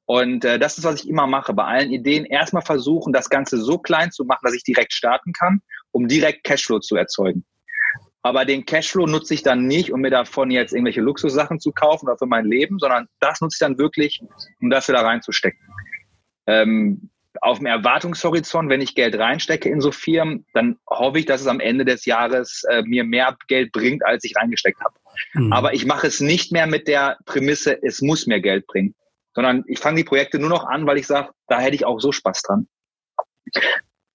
Und 0.05 0.43
äh, 0.43 0.59
das 0.59 0.77
ist, 0.77 0.83
was 0.83 1.01
ich 1.01 1.07
immer 1.07 1.27
mache. 1.27 1.53
Bei 1.53 1.63
allen 1.63 1.89
Ideen 1.89 2.25
erstmal 2.25 2.61
versuchen, 2.61 3.13
das 3.13 3.29
Ganze 3.29 3.57
so 3.57 3.77
klein 3.77 4.11
zu 4.11 4.25
machen, 4.25 4.41
dass 4.43 4.53
ich 4.53 4.65
direkt 4.65 4.91
starten 4.91 5.31
kann, 5.31 5.61
um 5.91 6.09
direkt 6.09 6.43
Cashflow 6.43 6.79
zu 6.79 6.97
erzeugen. 6.97 7.45
Aber 8.21 8.43
den 8.43 8.65
Cashflow 8.65 9.05
nutze 9.05 9.33
ich 9.33 9.43
dann 9.43 9.65
nicht, 9.65 9.93
um 9.93 10.01
mir 10.01 10.11
davon 10.11 10.51
jetzt 10.51 10.73
irgendwelche 10.73 10.99
Luxussachen 10.99 11.61
zu 11.61 11.71
kaufen 11.71 12.07
oder 12.07 12.17
für 12.17 12.25
mein 12.25 12.43
Leben, 12.43 12.79
sondern 12.79 13.07
das 13.21 13.39
nutze 13.39 13.55
ich 13.55 13.59
dann 13.59 13.77
wirklich, 13.77 14.21
um 14.59 14.69
das 14.69 14.89
wieder 14.89 15.05
reinzustecken. 15.05 15.61
Ähm, 16.47 17.11
auf 17.41 17.59
dem 17.59 17.67
Erwartungshorizont, 17.67 18.69
wenn 18.69 18.81
ich 18.81 18.95
Geld 18.95 19.17
reinstecke 19.17 19.69
in 19.69 19.81
so 19.81 19.91
Firmen, 19.91 20.45
dann 20.53 20.77
hoffe 20.89 21.19
ich, 21.19 21.25
dass 21.25 21.41
es 21.41 21.47
am 21.47 21.59
Ende 21.59 21.85
des 21.85 22.05
Jahres 22.05 22.63
äh, 22.69 22.81
mir 22.83 23.03
mehr 23.03 23.37
Geld 23.47 23.71
bringt, 23.71 24.05
als 24.05 24.23
ich 24.23 24.35
reingesteckt 24.35 24.79
habe. 24.81 24.95
Mhm. 25.33 25.53
Aber 25.53 25.73
ich 25.73 25.85
mache 25.85 26.07
es 26.07 26.19
nicht 26.19 26.51
mehr 26.51 26.67
mit 26.67 26.87
der 26.87 27.17
Prämisse, 27.25 27.81
es 27.81 28.01
muss 28.01 28.27
mir 28.27 28.41
Geld 28.41 28.67
bringen, 28.67 28.95
sondern 29.33 29.63
ich 29.67 29.79
fange 29.79 29.97
die 29.97 30.03
Projekte 30.03 30.39
nur 30.39 30.49
noch 30.49 30.65
an, 30.65 30.85
weil 30.85 30.97
ich 30.97 31.07
sage, 31.07 31.29
da 31.47 31.59
hätte 31.59 31.75
ich 31.75 31.85
auch 31.85 31.99
so 31.99 32.11
Spaß 32.11 32.41
dran. 32.43 32.67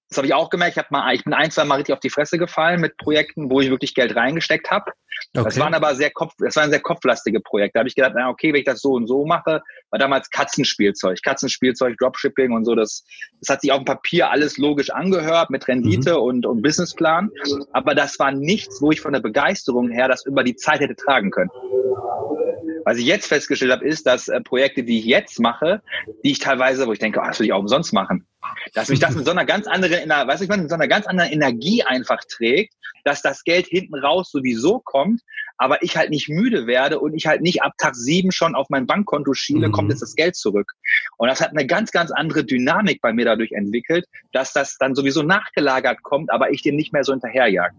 Das 0.09 0.19
habe 0.19 0.27
ich 0.27 0.35
auch 0.35 0.51
gemerkt. 0.51 0.77
Ich, 0.77 0.79
hab 0.79 0.91
mal, 0.91 1.15
ich 1.15 1.25
bin 1.25 1.33
ein, 1.33 1.51
zwei 1.51 1.65
Mal 1.65 1.77
richtig 1.77 1.95
auf 1.95 2.01
die 2.01 2.11
Fresse 2.11 2.39
gefallen 2.39 2.81
mit 2.81 2.97
Projekten, 2.99 3.51
wo 3.51 3.61
ich 3.61 3.71
wirklich 3.71 3.95
Geld 3.95 4.15
reingesteckt 4.15 4.71
habe. 4.71 4.93
Okay. 5.35 5.45
Das 5.45 5.59
waren 5.59 5.75
aber 5.75 5.95
sehr 5.95 6.11
Kopf, 6.11 6.35
das 6.39 6.57
waren 6.57 6.71
sehr 6.71 6.81
kopflastige 6.81 7.41
Projekte. 7.41 7.75
Da 7.75 7.81
habe 7.81 7.89
ich 7.89 7.95
gedacht, 7.95 8.13
na 8.15 8.29
okay, 8.29 8.53
wenn 8.53 8.61
ich 8.61 8.67
das 8.67 8.81
so 8.81 8.93
und 8.93 9.07
so 9.07 9.25
mache, 9.25 9.63
war 9.91 9.99
damals 9.99 10.31
Katzenspielzeug, 10.31 11.21
Katzenspielzeug, 11.23 11.97
Dropshipping 11.99 12.53
und 12.53 12.65
so. 12.65 12.75
Das, 12.75 13.05
das 13.41 13.49
hat 13.49 13.61
sich 13.63 13.73
auf 13.73 13.79
dem 13.79 13.87
Papier 13.87 14.31
alles 14.31 14.59
logisch 14.59 14.91
angehört 14.91 15.51
mit 15.51 15.67
Rendite 15.67 16.15
mhm. 16.15 16.23
und, 16.23 16.47
und 16.47 16.63
Businessplan. 16.63 17.31
Aber 17.73 17.95
das 17.95 18.19
war 18.19 18.33
nichts, 18.33 18.81
wo 18.83 18.91
ich 18.91 19.01
von 19.01 19.13
der 19.13 19.21
Begeisterung 19.21 19.91
her 19.91 20.09
das 20.09 20.27
über 20.27 20.45
die 20.45 20.57
Zeit 20.57 20.81
hätte 20.81 20.97
tragen 20.97 21.31
können. 21.31 21.51
Was 22.85 22.99
ich 22.99 23.07
jetzt 23.07 23.27
festgestellt 23.27 23.73
habe, 23.73 23.87
ist, 23.87 24.07
dass 24.07 24.29
äh, 24.29 24.41
Projekte, 24.41 24.83
die 24.83 24.99
ich 24.99 25.05
jetzt 25.05 25.41
mache, 25.41 25.83
die 26.23 26.33
ich 26.33 26.39
teilweise, 26.39 26.87
wo 26.87 26.93
ich 26.93 26.99
denke, 26.99 27.21
oh, 27.21 27.27
das 27.27 27.39
will 27.39 27.47
ich 27.47 27.53
auch 27.53 27.61
umsonst 27.61 27.93
machen, 27.93 28.27
dass 28.75 28.89
mich 28.89 29.01
das 29.01 29.15
mit 29.15 29.25
so 29.25 29.31
einer 29.31 29.45
ganz 29.45 29.67
anderen, 29.67 30.09
weißt 30.09 30.41
du, 30.41 30.45
ich 30.45 30.51
meine, 30.51 30.63
mit 30.63 30.71
so 30.71 30.77
einer 30.77 30.89
ganz 30.89 31.07
anderen 31.07 31.31
Energie 31.31 31.83
einfach 31.83 32.21
trägt, 32.29 32.75
dass 33.05 33.23
das 33.23 33.45
Geld 33.45 33.67
hinten 33.67 33.95
raus 33.95 34.31
sowieso 34.31 34.81
kommt, 34.81 35.21
aber 35.57 35.83
ich 35.83 35.97
halt 35.97 36.11
nicht 36.11 36.29
müde 36.29 36.67
werde 36.67 36.99
und 36.99 37.15
ich 37.15 37.27
halt 37.27 37.43
nicht 37.43 37.63
ab 37.63 37.73
Tag 37.79 37.95
sieben 37.95 38.33
schon 38.33 38.55
auf 38.55 38.69
mein 38.71 38.87
Bankkonto 38.87 39.35
schiele, 39.35 39.69
mhm. 39.69 39.73
kommt 39.73 39.91
jetzt 39.91 40.03
das 40.03 40.15
Geld 40.15 40.37
zurück. 40.37 40.73
Und 41.17 41.29
das 41.29 41.41
hat 41.41 41.51
eine 41.51 41.67
ganz, 41.67 41.91
ganz 41.91 42.11
andere 42.11 42.45
Dynamik 42.45 43.01
bei 43.01 43.13
mir 43.13 43.25
dadurch 43.25 43.53
entwickelt, 43.53 44.07
dass 44.33 44.53
das 44.53 44.77
dann 44.79 44.95
sowieso 44.95 45.23
nachgelagert 45.23 46.03
kommt, 46.03 46.31
aber 46.31 46.51
ich 46.51 46.63
dem 46.63 46.77
nicht 46.77 46.93
mehr 46.93 47.05
so 47.05 47.13
hinterherjage. 47.13 47.75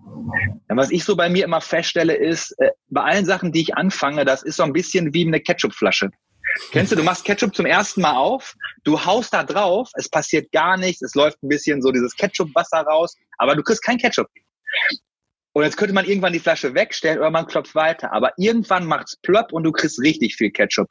Was 0.68 0.92
ich 0.92 1.04
so 1.04 1.16
bei 1.16 1.30
mir 1.30 1.46
immer 1.46 1.62
feststelle, 1.62 2.16
ist, 2.16 2.52
äh, 2.60 2.72
bei 2.90 3.02
allen 3.02 3.26
Sachen, 3.26 3.52
die 3.52 3.62
ich 3.62 3.76
anfange, 3.76 4.26
das 4.26 4.44
ist 4.44 4.58
so 4.58 4.64
ein 4.64 4.74
bisschen 4.74 5.14
wie 5.14 5.26
eine 5.26 5.40
Ketchupflasche. 5.40 6.12
Kennst 6.72 6.92
du, 6.92 6.96
du 6.96 7.04
machst 7.04 7.26
Ketchup 7.26 7.56
zum 7.56 7.66
ersten 7.66 8.02
Mal 8.02 8.16
auf, 8.16 8.56
du 8.84 9.04
haust 9.04 9.34
da 9.34 9.44
drauf, 9.44 9.90
es 9.96 10.10
passiert 10.10 10.52
gar 10.52 10.78
nichts, 10.78 11.02
es 11.02 11.16
läuft 11.16 11.42
ein 11.44 11.50
bisschen 11.50 11.82
so 11.82 11.92
dieses 11.92 12.16
Ketchup-Wasser 12.16 12.82
raus, 12.82 13.16
aber 13.38 13.56
du 13.56 13.64
kriegst 13.64 13.84
kein 13.84 13.98
Ketchup. 13.98 14.28
Und 15.56 15.64
jetzt 15.64 15.78
könnte 15.78 15.94
man 15.94 16.04
irgendwann 16.04 16.34
die 16.34 16.40
Flasche 16.40 16.76
wegstellen 16.76 17.18
oder 17.18 17.32
man 17.32 17.48
klopft 17.48 17.76
weiter. 17.76 18.12
Aber 18.12 18.34
irgendwann 18.36 18.86
macht's 18.86 19.16
plopp 19.16 19.54
und 19.54 19.64
du 19.64 19.72
kriegst 19.72 20.02
richtig 20.02 20.36
viel 20.36 20.52
Ketchup. 20.52 20.90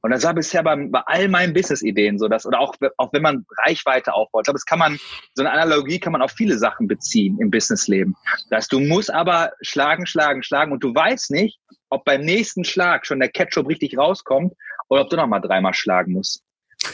Und 0.00 0.10
das 0.10 0.24
war 0.24 0.34
bisher 0.34 0.64
bei, 0.64 0.74
bei 0.74 1.02
all 1.06 1.28
meinen 1.28 1.52
Business-Ideen 1.52 2.18
so, 2.18 2.26
dass, 2.26 2.44
oder 2.44 2.58
auch, 2.58 2.74
auch 2.96 3.12
wenn 3.12 3.22
man 3.22 3.46
Reichweite 3.64 4.12
aufbaut. 4.12 4.40
Ich 4.40 4.46
glaube, 4.46 4.56
das 4.56 4.66
kann 4.66 4.80
man, 4.80 4.98
so 5.34 5.44
eine 5.44 5.52
Analogie 5.52 6.00
kann 6.00 6.10
man 6.10 6.20
auf 6.20 6.32
viele 6.32 6.58
Sachen 6.58 6.88
beziehen 6.88 7.38
im 7.40 7.52
Businessleben. 7.52 8.16
Dass 8.50 8.66
du 8.66 8.80
musst 8.80 9.14
aber 9.14 9.52
schlagen, 9.60 10.04
schlagen, 10.04 10.42
schlagen 10.42 10.72
und 10.72 10.82
du 10.82 10.92
weißt 10.92 11.30
nicht, 11.30 11.60
ob 11.88 12.04
beim 12.04 12.22
nächsten 12.22 12.64
Schlag 12.64 13.06
schon 13.06 13.20
der 13.20 13.28
Ketchup 13.28 13.68
richtig 13.68 13.96
rauskommt 13.96 14.52
oder 14.88 15.02
ob 15.02 15.10
du 15.10 15.16
noch 15.16 15.28
mal 15.28 15.38
dreimal 15.38 15.74
schlagen 15.74 16.14
musst. 16.14 16.42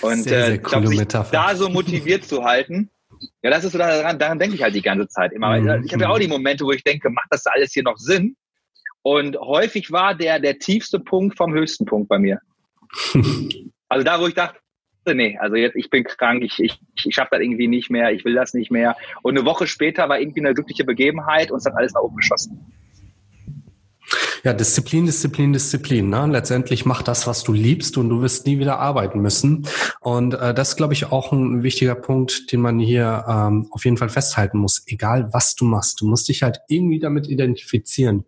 Und 0.03 0.25
sehr, 0.25 0.45
sehr 0.45 0.55
äh, 0.57 0.59
glaub, 0.59 0.87
sich 0.87 1.07
da 1.07 1.55
so 1.57 1.71
motiviert 1.71 2.27
zu 2.27 2.45
halten, 2.45 2.91
ja, 3.43 3.51
das 3.51 3.65
ist 3.65 3.73
so 3.73 3.79
daran, 3.79 4.19
daran 4.19 4.39
denke 4.39 4.57
ich 4.57 4.63
halt 4.63 4.75
die 4.75 4.83
ganze 4.83 5.09
Zeit 5.09 5.33
immer. 5.33 5.59
Mhm. 5.59 5.85
Ich 5.85 5.93
habe 5.93 6.03
ja 6.03 6.09
auch 6.09 6.19
die 6.19 6.29
Momente, 6.29 6.65
wo 6.65 6.73
ich 6.73 6.85
denke, 6.85 7.11
macht 7.11 7.29
das 7.31 7.47
alles 7.47 7.73
hier 7.73 7.83
noch 7.83 7.97
Sinn? 7.97 8.37
Und 9.03 9.39
häufig 9.39 9.91
war 9.91 10.15
der, 10.15 10.41
der 10.41 10.59
tiefste 10.59 11.01
Punkt 11.01 11.37
vom 11.37 11.55
höchsten 11.55 11.85
Punkt 11.85 12.09
bei 12.09 12.19
mir. 12.19 12.41
also 13.89 14.05
da, 14.05 14.21
wo 14.21 14.27
ich 14.27 14.35
dachte, 14.35 14.59
nee, 15.15 15.39
also 15.39 15.57
jetzt, 15.57 15.77
ich 15.77 15.91
bin 15.91 16.05
krank, 16.05 16.43
ich, 16.43 16.59
ich, 16.59 16.79
ich 16.95 17.15
schaffe 17.15 17.31
das 17.33 17.41
irgendwie 17.41 17.69
nicht 17.69 17.91
mehr, 17.91 18.13
ich 18.13 18.25
will 18.25 18.35
das 18.35 18.55
nicht 18.55 18.71
mehr. 18.71 18.97
Und 19.23 19.37
eine 19.37 19.47
Woche 19.47 19.67
später 19.67 20.09
war 20.09 20.21
irgendwie 20.21 20.41
eine 20.41 20.55
glückliche 20.55 20.85
Begebenheit 20.85 21.51
und 21.51 21.59
es 21.59 21.67
hat 21.67 21.75
alles 21.77 21.95
nach 21.95 22.03
oben 22.03 22.17
geschossen. 22.17 22.73
Ja, 24.45 24.53
Disziplin, 24.53 25.07
Disziplin, 25.07 25.53
Disziplin. 25.53 26.09
Ne? 26.09 26.27
Letztendlich 26.31 26.87
mach 26.87 27.03
das, 27.03 27.27
was 27.27 27.43
du 27.43 27.53
liebst 27.53 27.99
und 27.99 28.09
du 28.09 28.23
wirst 28.23 28.47
nie 28.47 28.59
wieder 28.59 28.79
arbeiten 28.79 29.21
müssen. 29.21 29.67
Und 30.01 30.35
äh, 30.35 30.55
das 30.55 30.71
ist, 30.71 30.77
glaube 30.77 30.95
ich, 30.95 31.11
auch 31.11 31.33
ein 31.33 31.63
wichtiger 31.63 31.95
Punkt, 31.95 32.53
den 32.53 32.61
man 32.61 32.79
hier 32.79 33.25
ähm, 33.29 33.69
auf 33.71 33.85
jeden 33.85 33.97
Fall 33.97 34.09
festhalten 34.09 34.59
muss. 34.59 34.83
Egal, 34.87 35.29
was 35.33 35.55
du 35.55 35.65
machst, 35.65 36.01
du 36.01 36.07
musst 36.07 36.29
dich 36.29 36.43
halt 36.43 36.61
irgendwie 36.69 37.01
damit 37.01 37.29
identifizieren 37.29 38.25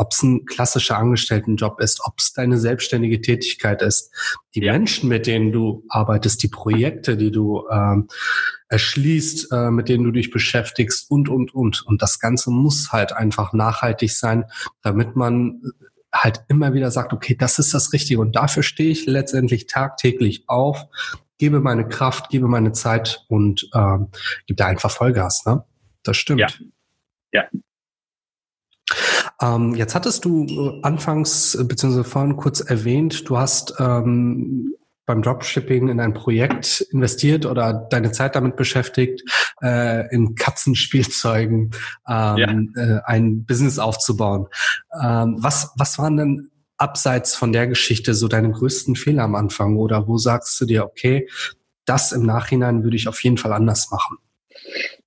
ob 0.00 0.12
es 0.12 0.22
ein 0.22 0.46
klassischer 0.46 0.96
Angestelltenjob 0.96 1.78
ist, 1.78 2.00
ob 2.06 2.14
es 2.16 2.32
deine 2.32 2.58
selbstständige 2.58 3.20
Tätigkeit 3.20 3.82
ist, 3.82 4.10
die 4.54 4.62
ja. 4.62 4.72
Menschen, 4.72 5.10
mit 5.10 5.26
denen 5.26 5.52
du 5.52 5.84
arbeitest, 5.90 6.42
die 6.42 6.48
Projekte, 6.48 7.18
die 7.18 7.30
du 7.30 7.68
ähm, 7.70 8.08
erschließt, 8.68 9.52
äh, 9.52 9.70
mit 9.70 9.90
denen 9.90 10.04
du 10.04 10.10
dich 10.10 10.30
beschäftigst 10.30 11.10
und, 11.10 11.28
und, 11.28 11.54
und. 11.54 11.82
Und 11.86 12.00
das 12.00 12.18
Ganze 12.18 12.50
muss 12.50 12.92
halt 12.92 13.12
einfach 13.12 13.52
nachhaltig 13.52 14.10
sein, 14.10 14.46
damit 14.80 15.16
man 15.16 15.60
halt 16.10 16.44
immer 16.48 16.72
wieder 16.72 16.90
sagt, 16.90 17.12
okay, 17.12 17.36
das 17.38 17.58
ist 17.58 17.74
das 17.74 17.92
Richtige. 17.92 18.20
Und 18.20 18.36
dafür 18.36 18.62
stehe 18.62 18.90
ich 18.90 19.04
letztendlich 19.04 19.66
tagtäglich 19.66 20.44
auf, 20.46 20.86
gebe 21.36 21.60
meine 21.60 21.86
Kraft, 21.86 22.30
gebe 22.30 22.48
meine 22.48 22.72
Zeit 22.72 23.26
und 23.28 23.68
ähm, 23.74 24.08
gebe 24.46 24.56
da 24.56 24.66
einfach 24.66 24.90
Vollgas. 24.90 25.44
Ne? 25.44 25.62
Das 26.02 26.16
stimmt. 26.16 26.40
Ja. 26.40 26.48
Ja, 27.32 27.44
ähm, 29.40 29.74
jetzt 29.74 29.94
hattest 29.94 30.24
du 30.24 30.46
äh, 30.46 30.80
anfangs 30.82 31.54
äh, 31.54 31.64
beziehungsweise 31.64 32.04
vorhin 32.04 32.36
kurz 32.36 32.60
erwähnt, 32.60 33.28
du 33.28 33.38
hast 33.38 33.74
ähm, 33.78 34.74
beim 35.06 35.22
Dropshipping 35.22 35.88
in 35.88 35.98
ein 35.98 36.14
Projekt 36.14 36.82
investiert 36.92 37.44
oder 37.44 37.72
deine 37.90 38.12
Zeit 38.12 38.36
damit 38.36 38.54
beschäftigt, 38.54 39.22
äh, 39.60 40.14
in 40.14 40.36
Katzenspielzeugen 40.36 41.72
ähm, 42.08 42.36
ja. 42.36 42.48
äh, 42.76 43.00
ein 43.04 43.44
Business 43.44 43.80
aufzubauen. 43.80 44.46
Ähm, 45.02 45.36
was, 45.38 45.72
was 45.76 45.98
waren 45.98 46.16
denn 46.16 46.50
abseits 46.76 47.34
von 47.34 47.52
der 47.52 47.66
Geschichte 47.66 48.14
so 48.14 48.28
deine 48.28 48.52
größten 48.52 48.94
Fehler 48.94 49.24
am 49.24 49.34
Anfang 49.34 49.76
oder 49.76 50.06
wo 50.06 50.16
sagst 50.16 50.60
du 50.60 50.64
dir, 50.64 50.84
okay, 50.84 51.28
das 51.86 52.12
im 52.12 52.24
Nachhinein 52.24 52.84
würde 52.84 52.96
ich 52.96 53.08
auf 53.08 53.22
jeden 53.24 53.36
Fall 53.36 53.52
anders 53.52 53.90
machen? 53.90 54.18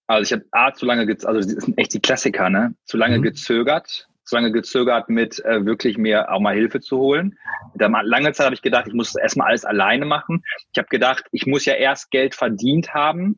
Also 0.07 0.23
ich 0.23 0.33
habe 0.33 0.45
A, 0.51 0.73
zu 0.73 0.85
lange, 0.85 1.03
also 1.23 1.39
das 1.39 1.63
sind 1.63 1.77
echt 1.77 1.93
die 1.93 2.01
Klassiker, 2.01 2.49
ne? 2.49 2.75
Zu 2.83 2.97
lange 2.97 3.19
mhm. 3.19 3.23
gezögert, 3.23 4.09
zu 4.25 4.35
lange 4.35 4.51
gezögert 4.51 5.09
mit 5.09 5.43
äh, 5.45 5.65
wirklich 5.65 5.97
mir 5.97 6.31
auch 6.31 6.39
mal 6.39 6.55
Hilfe 6.55 6.79
zu 6.79 6.97
holen. 6.97 7.37
Da, 7.75 7.87
lange 7.87 8.31
Zeit 8.33 8.45
habe 8.45 8.55
ich 8.55 8.61
gedacht, 8.61 8.87
ich 8.87 8.93
muss 8.93 9.15
erstmal 9.15 9.47
alles 9.47 9.65
alleine 9.65 10.05
machen. 10.05 10.43
Ich 10.71 10.77
habe 10.77 10.87
gedacht, 10.89 11.25
ich 11.31 11.45
muss 11.45 11.65
ja 11.65 11.73
erst 11.73 12.11
Geld 12.11 12.35
verdient 12.35 12.93
haben, 12.93 13.37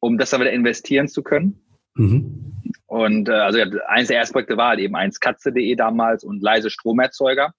um 0.00 0.18
das 0.18 0.30
dann 0.30 0.40
wieder 0.40 0.52
investieren 0.52 1.08
zu 1.08 1.22
können. 1.22 1.62
Mhm. 1.94 2.52
Und 2.86 3.28
äh, 3.28 3.32
also 3.32 3.58
eins 3.88 4.08
der 4.08 4.18
ersten 4.18 4.32
Projekte 4.32 4.56
war 4.56 4.68
halt 4.68 4.80
eben 4.80 4.96
eins 4.96 5.20
Katze.de 5.20 5.74
damals 5.74 6.24
und 6.24 6.42
leise 6.42 6.70
Stromerzeuger. 6.70 7.52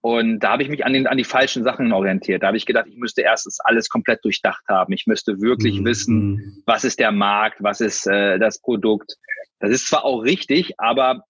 Und 0.00 0.40
da 0.40 0.52
habe 0.52 0.62
ich 0.62 0.68
mich 0.68 0.84
an, 0.86 0.92
den, 0.92 1.06
an 1.06 1.18
die 1.18 1.24
falschen 1.24 1.64
Sachen 1.64 1.92
orientiert. 1.92 2.42
Da 2.42 2.48
habe 2.48 2.56
ich 2.56 2.66
gedacht, 2.66 2.86
ich 2.88 2.96
müsste 2.96 3.22
erstens 3.22 3.58
alles 3.60 3.88
komplett 3.88 4.24
durchdacht 4.24 4.62
haben. 4.68 4.92
Ich 4.92 5.06
müsste 5.06 5.40
wirklich 5.40 5.80
mhm. 5.80 5.84
wissen, 5.84 6.62
was 6.66 6.84
ist 6.84 7.00
der 7.00 7.12
Markt, 7.12 7.62
was 7.62 7.80
ist 7.80 8.06
äh, 8.06 8.38
das 8.38 8.60
Produkt. 8.60 9.16
Das 9.58 9.70
ist 9.70 9.88
zwar 9.88 10.04
auch 10.04 10.20
richtig, 10.20 10.78
aber 10.78 11.24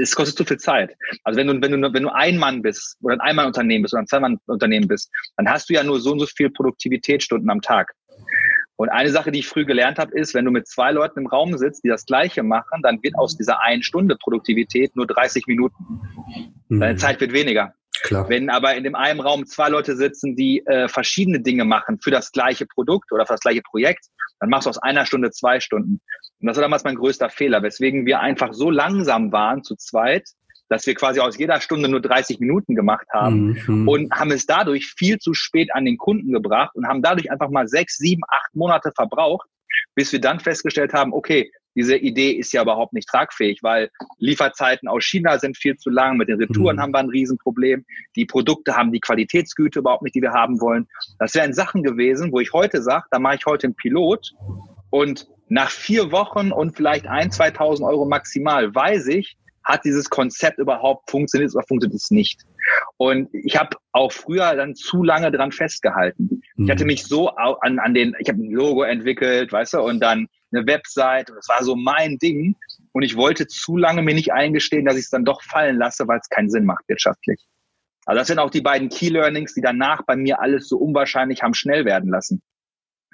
es 0.00 0.14
kostet 0.14 0.36
zu 0.36 0.44
viel 0.44 0.58
Zeit. 0.58 0.96
Also 1.24 1.38
wenn 1.38 1.46
du, 1.46 1.60
wenn 1.60 1.80
du, 1.80 1.92
wenn 1.92 2.02
du 2.02 2.14
ein 2.14 2.38
Mann 2.38 2.62
bist 2.62 2.96
oder 3.02 3.14
ein 3.14 3.20
Einmann-Unternehmen 3.20 3.82
bist 3.82 3.94
oder 3.94 4.02
ein 4.02 4.06
Zwei-Mann-Unternehmen 4.06 4.88
bist, 4.88 5.10
dann 5.36 5.48
hast 5.48 5.68
du 5.68 5.74
ja 5.74 5.82
nur 5.82 6.00
so 6.00 6.12
und 6.12 6.20
so 6.20 6.26
viel 6.26 6.50
Produktivitätsstunden 6.50 7.50
am 7.50 7.60
Tag. 7.60 7.92
Und 8.76 8.88
eine 8.88 9.10
Sache, 9.10 9.30
die 9.30 9.40
ich 9.40 9.48
früh 9.48 9.64
gelernt 9.64 9.98
habe, 9.98 10.18
ist, 10.18 10.34
wenn 10.34 10.44
du 10.44 10.50
mit 10.50 10.66
zwei 10.66 10.90
Leuten 10.90 11.20
im 11.20 11.26
Raum 11.26 11.56
sitzt, 11.56 11.84
die 11.84 11.88
das 11.88 12.06
Gleiche 12.06 12.42
machen, 12.42 12.80
dann 12.82 13.02
wird 13.02 13.16
aus 13.16 13.36
dieser 13.36 13.62
einen 13.62 13.82
Stunde 13.82 14.16
Produktivität 14.16 14.96
nur 14.96 15.06
30 15.06 15.46
Minuten. 15.46 16.00
Deine 16.68 16.94
mhm. 16.94 16.98
Zeit 16.98 17.20
wird 17.20 17.32
weniger. 17.32 17.74
Klar. 18.02 18.28
Wenn 18.28 18.50
aber 18.50 18.74
in 18.74 18.84
dem 18.84 18.94
einen 18.94 19.20
Raum 19.20 19.46
zwei 19.46 19.68
Leute 19.68 19.96
sitzen, 19.96 20.36
die 20.36 20.64
äh, 20.66 20.88
verschiedene 20.88 21.40
Dinge 21.40 21.64
machen 21.64 21.98
für 22.00 22.10
das 22.10 22.32
gleiche 22.32 22.66
Produkt 22.66 23.12
oder 23.12 23.26
für 23.26 23.34
das 23.34 23.40
gleiche 23.40 23.62
Projekt, 23.62 24.06
dann 24.40 24.50
machst 24.50 24.66
du 24.66 24.70
aus 24.70 24.78
einer 24.78 25.06
Stunde 25.06 25.30
zwei 25.30 25.60
Stunden. 25.60 26.00
Und 26.40 26.46
das 26.46 26.56
war 26.56 26.62
damals 26.62 26.84
mein 26.84 26.96
größter 26.96 27.30
Fehler, 27.30 27.62
weswegen 27.62 28.04
wir 28.06 28.20
einfach 28.20 28.52
so 28.52 28.70
langsam 28.70 29.30
waren 29.30 29.62
zu 29.62 29.76
zweit, 29.76 30.28
dass 30.68 30.86
wir 30.86 30.94
quasi 30.94 31.20
aus 31.20 31.38
jeder 31.38 31.60
Stunde 31.60 31.88
nur 31.88 32.00
30 32.00 32.40
Minuten 32.40 32.74
gemacht 32.74 33.06
haben 33.12 33.56
mhm. 33.66 33.88
und 33.88 34.12
haben 34.12 34.32
es 34.32 34.46
dadurch 34.46 34.92
viel 34.96 35.18
zu 35.18 35.34
spät 35.34 35.72
an 35.74 35.84
den 35.84 35.98
Kunden 35.98 36.32
gebracht 36.32 36.74
und 36.74 36.88
haben 36.88 37.02
dadurch 37.02 37.30
einfach 37.30 37.50
mal 37.50 37.68
sechs, 37.68 37.98
sieben, 37.98 38.22
acht 38.26 38.54
Monate 38.54 38.90
verbraucht, 38.96 39.48
bis 39.94 40.12
wir 40.12 40.20
dann 40.20 40.40
festgestellt 40.40 40.92
haben, 40.92 41.12
okay, 41.12 41.50
diese 41.74 41.96
Idee 41.96 42.32
ist 42.32 42.52
ja 42.52 42.62
überhaupt 42.62 42.92
nicht 42.92 43.08
tragfähig, 43.08 43.62
weil 43.62 43.90
Lieferzeiten 44.18 44.88
aus 44.88 45.04
China 45.04 45.38
sind 45.38 45.56
viel 45.56 45.76
zu 45.76 45.90
lang, 45.90 46.16
mit 46.16 46.28
den 46.28 46.38
Retouren 46.38 46.76
mhm. 46.76 46.80
haben 46.80 46.92
wir 46.92 46.98
ein 46.98 47.08
Riesenproblem, 47.08 47.84
die 48.14 48.26
Produkte 48.26 48.76
haben 48.76 48.92
die 48.92 49.00
Qualitätsgüte 49.00 49.78
überhaupt 49.78 50.02
nicht, 50.02 50.14
die 50.14 50.22
wir 50.22 50.32
haben 50.32 50.60
wollen. 50.60 50.86
Das 51.18 51.34
wären 51.34 51.54
Sachen 51.54 51.82
gewesen, 51.82 52.32
wo 52.32 52.40
ich 52.40 52.52
heute 52.52 52.82
sage, 52.82 53.06
da 53.10 53.18
mache 53.18 53.36
ich 53.36 53.46
heute 53.46 53.68
einen 53.68 53.76
Pilot 53.76 54.32
und 54.90 55.28
nach 55.48 55.70
vier 55.70 56.12
Wochen 56.12 56.52
und 56.52 56.76
vielleicht 56.76 57.06
ein, 57.06 57.30
2000 57.30 57.88
Euro 57.88 58.04
maximal 58.04 58.74
weiß 58.74 59.08
ich, 59.08 59.36
hat 59.64 59.84
dieses 59.84 60.10
Konzept 60.10 60.58
überhaupt 60.58 61.10
funktioniert 61.10 61.54
oder 61.54 61.64
funktioniert 61.66 62.00
es 62.00 62.10
nicht. 62.10 62.42
Und 62.96 63.28
ich 63.32 63.56
habe 63.56 63.76
auch 63.92 64.12
früher 64.12 64.54
dann 64.54 64.74
zu 64.74 65.02
lange 65.02 65.30
dran 65.30 65.52
festgehalten. 65.52 66.42
Mhm. 66.56 66.64
Ich 66.64 66.70
hatte 66.70 66.84
mhm. 66.84 66.88
mich 66.88 67.04
so 67.04 67.28
an, 67.30 67.78
an 67.78 67.94
den, 67.94 68.14
ich 68.18 68.28
habe 68.28 68.42
ein 68.42 68.50
Logo 68.50 68.82
entwickelt, 68.82 69.52
weißt 69.52 69.74
du, 69.74 69.80
und 69.80 70.00
dann 70.00 70.28
eine 70.52 70.66
Website 70.66 71.30
und 71.30 71.36
das 71.36 71.48
war 71.48 71.62
so 71.62 71.76
mein 71.76 72.18
Ding. 72.18 72.56
Und 72.92 73.02
ich 73.02 73.16
wollte 73.16 73.46
zu 73.46 73.76
lange 73.76 74.02
mir 74.02 74.14
nicht 74.14 74.32
eingestehen, 74.32 74.84
dass 74.84 74.96
ich 74.96 75.04
es 75.04 75.10
dann 75.10 75.24
doch 75.24 75.42
fallen 75.42 75.78
lasse, 75.78 76.06
weil 76.08 76.18
es 76.18 76.28
keinen 76.28 76.50
Sinn 76.50 76.64
macht 76.64 76.86
wirtschaftlich. 76.88 77.46
Also 78.04 78.18
das 78.18 78.26
sind 78.26 78.38
auch 78.38 78.50
die 78.50 78.60
beiden 78.60 78.88
Key 78.88 79.08
Learnings, 79.08 79.54
die 79.54 79.60
danach 79.60 80.02
bei 80.04 80.16
mir 80.16 80.40
alles 80.40 80.68
so 80.68 80.76
unwahrscheinlich 80.76 81.42
haben 81.42 81.54
schnell 81.54 81.84
werden 81.84 82.10
lassen. 82.10 82.42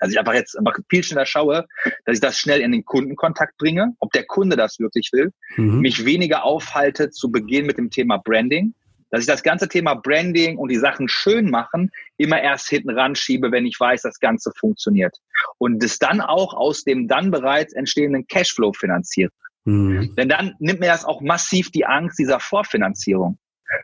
Also 0.01 0.13
ich 0.13 0.19
einfach 0.19 0.35
jetzt 0.35 0.57
einfach 0.59 0.79
viel 0.89 1.03
schneller 1.03 1.27
schaue, 1.27 1.67
dass 2.05 2.15
ich 2.15 2.21
das 2.21 2.39
schnell 2.39 2.61
in 2.61 2.73
den 2.73 2.85
Kundenkontakt 2.85 3.57
bringe, 3.59 3.95
ob 3.99 4.13
der 4.13 4.25
Kunde 4.25 4.57
das 4.57 4.79
wirklich 4.79 5.11
will, 5.13 5.33
mhm. 5.57 5.81
mich 5.81 6.05
weniger 6.05 6.45
aufhalte 6.45 7.11
zu 7.11 7.31
Beginn 7.31 7.67
mit 7.67 7.79
dem 7.79 7.91
Thema 7.91 8.19
Branding, 8.19 8.75
dass 9.11 9.21
ich 9.21 9.27
das 9.27 9.43
ganze 9.43 9.69
Thema 9.69 9.95
Branding 9.95 10.59
und 10.59 10.71
die 10.71 10.77
Sachen 10.77 11.09
schön 11.09 11.51
machen 11.51 11.91
immer 12.17 12.41
erst 12.41 12.69
hinten 12.69 12.91
ran 12.91 13.15
schiebe, 13.15 13.53
wenn 13.53 13.67
ich 13.67 13.79
weiß, 13.79 14.03
das 14.03 14.21
Ganze 14.21 14.53
funktioniert. 14.57 15.17
Und 15.59 15.83
es 15.83 15.99
dann 15.99 16.21
auch 16.21 16.55
aus 16.55 16.85
dem 16.85 17.09
dann 17.09 17.31
bereits 17.31 17.73
entstehenden 17.73 18.27
Cashflow 18.27 18.73
finanziere. 18.73 19.31
Mhm. 19.65 20.15
Denn 20.17 20.29
dann 20.29 20.55
nimmt 20.59 20.81
mir 20.81 20.87
das 20.87 21.05
auch 21.05 21.21
massiv 21.21 21.71
die 21.71 21.87
Angst 21.87 22.19
dieser 22.19 22.41
Vorfinanzierung. 22.41 23.39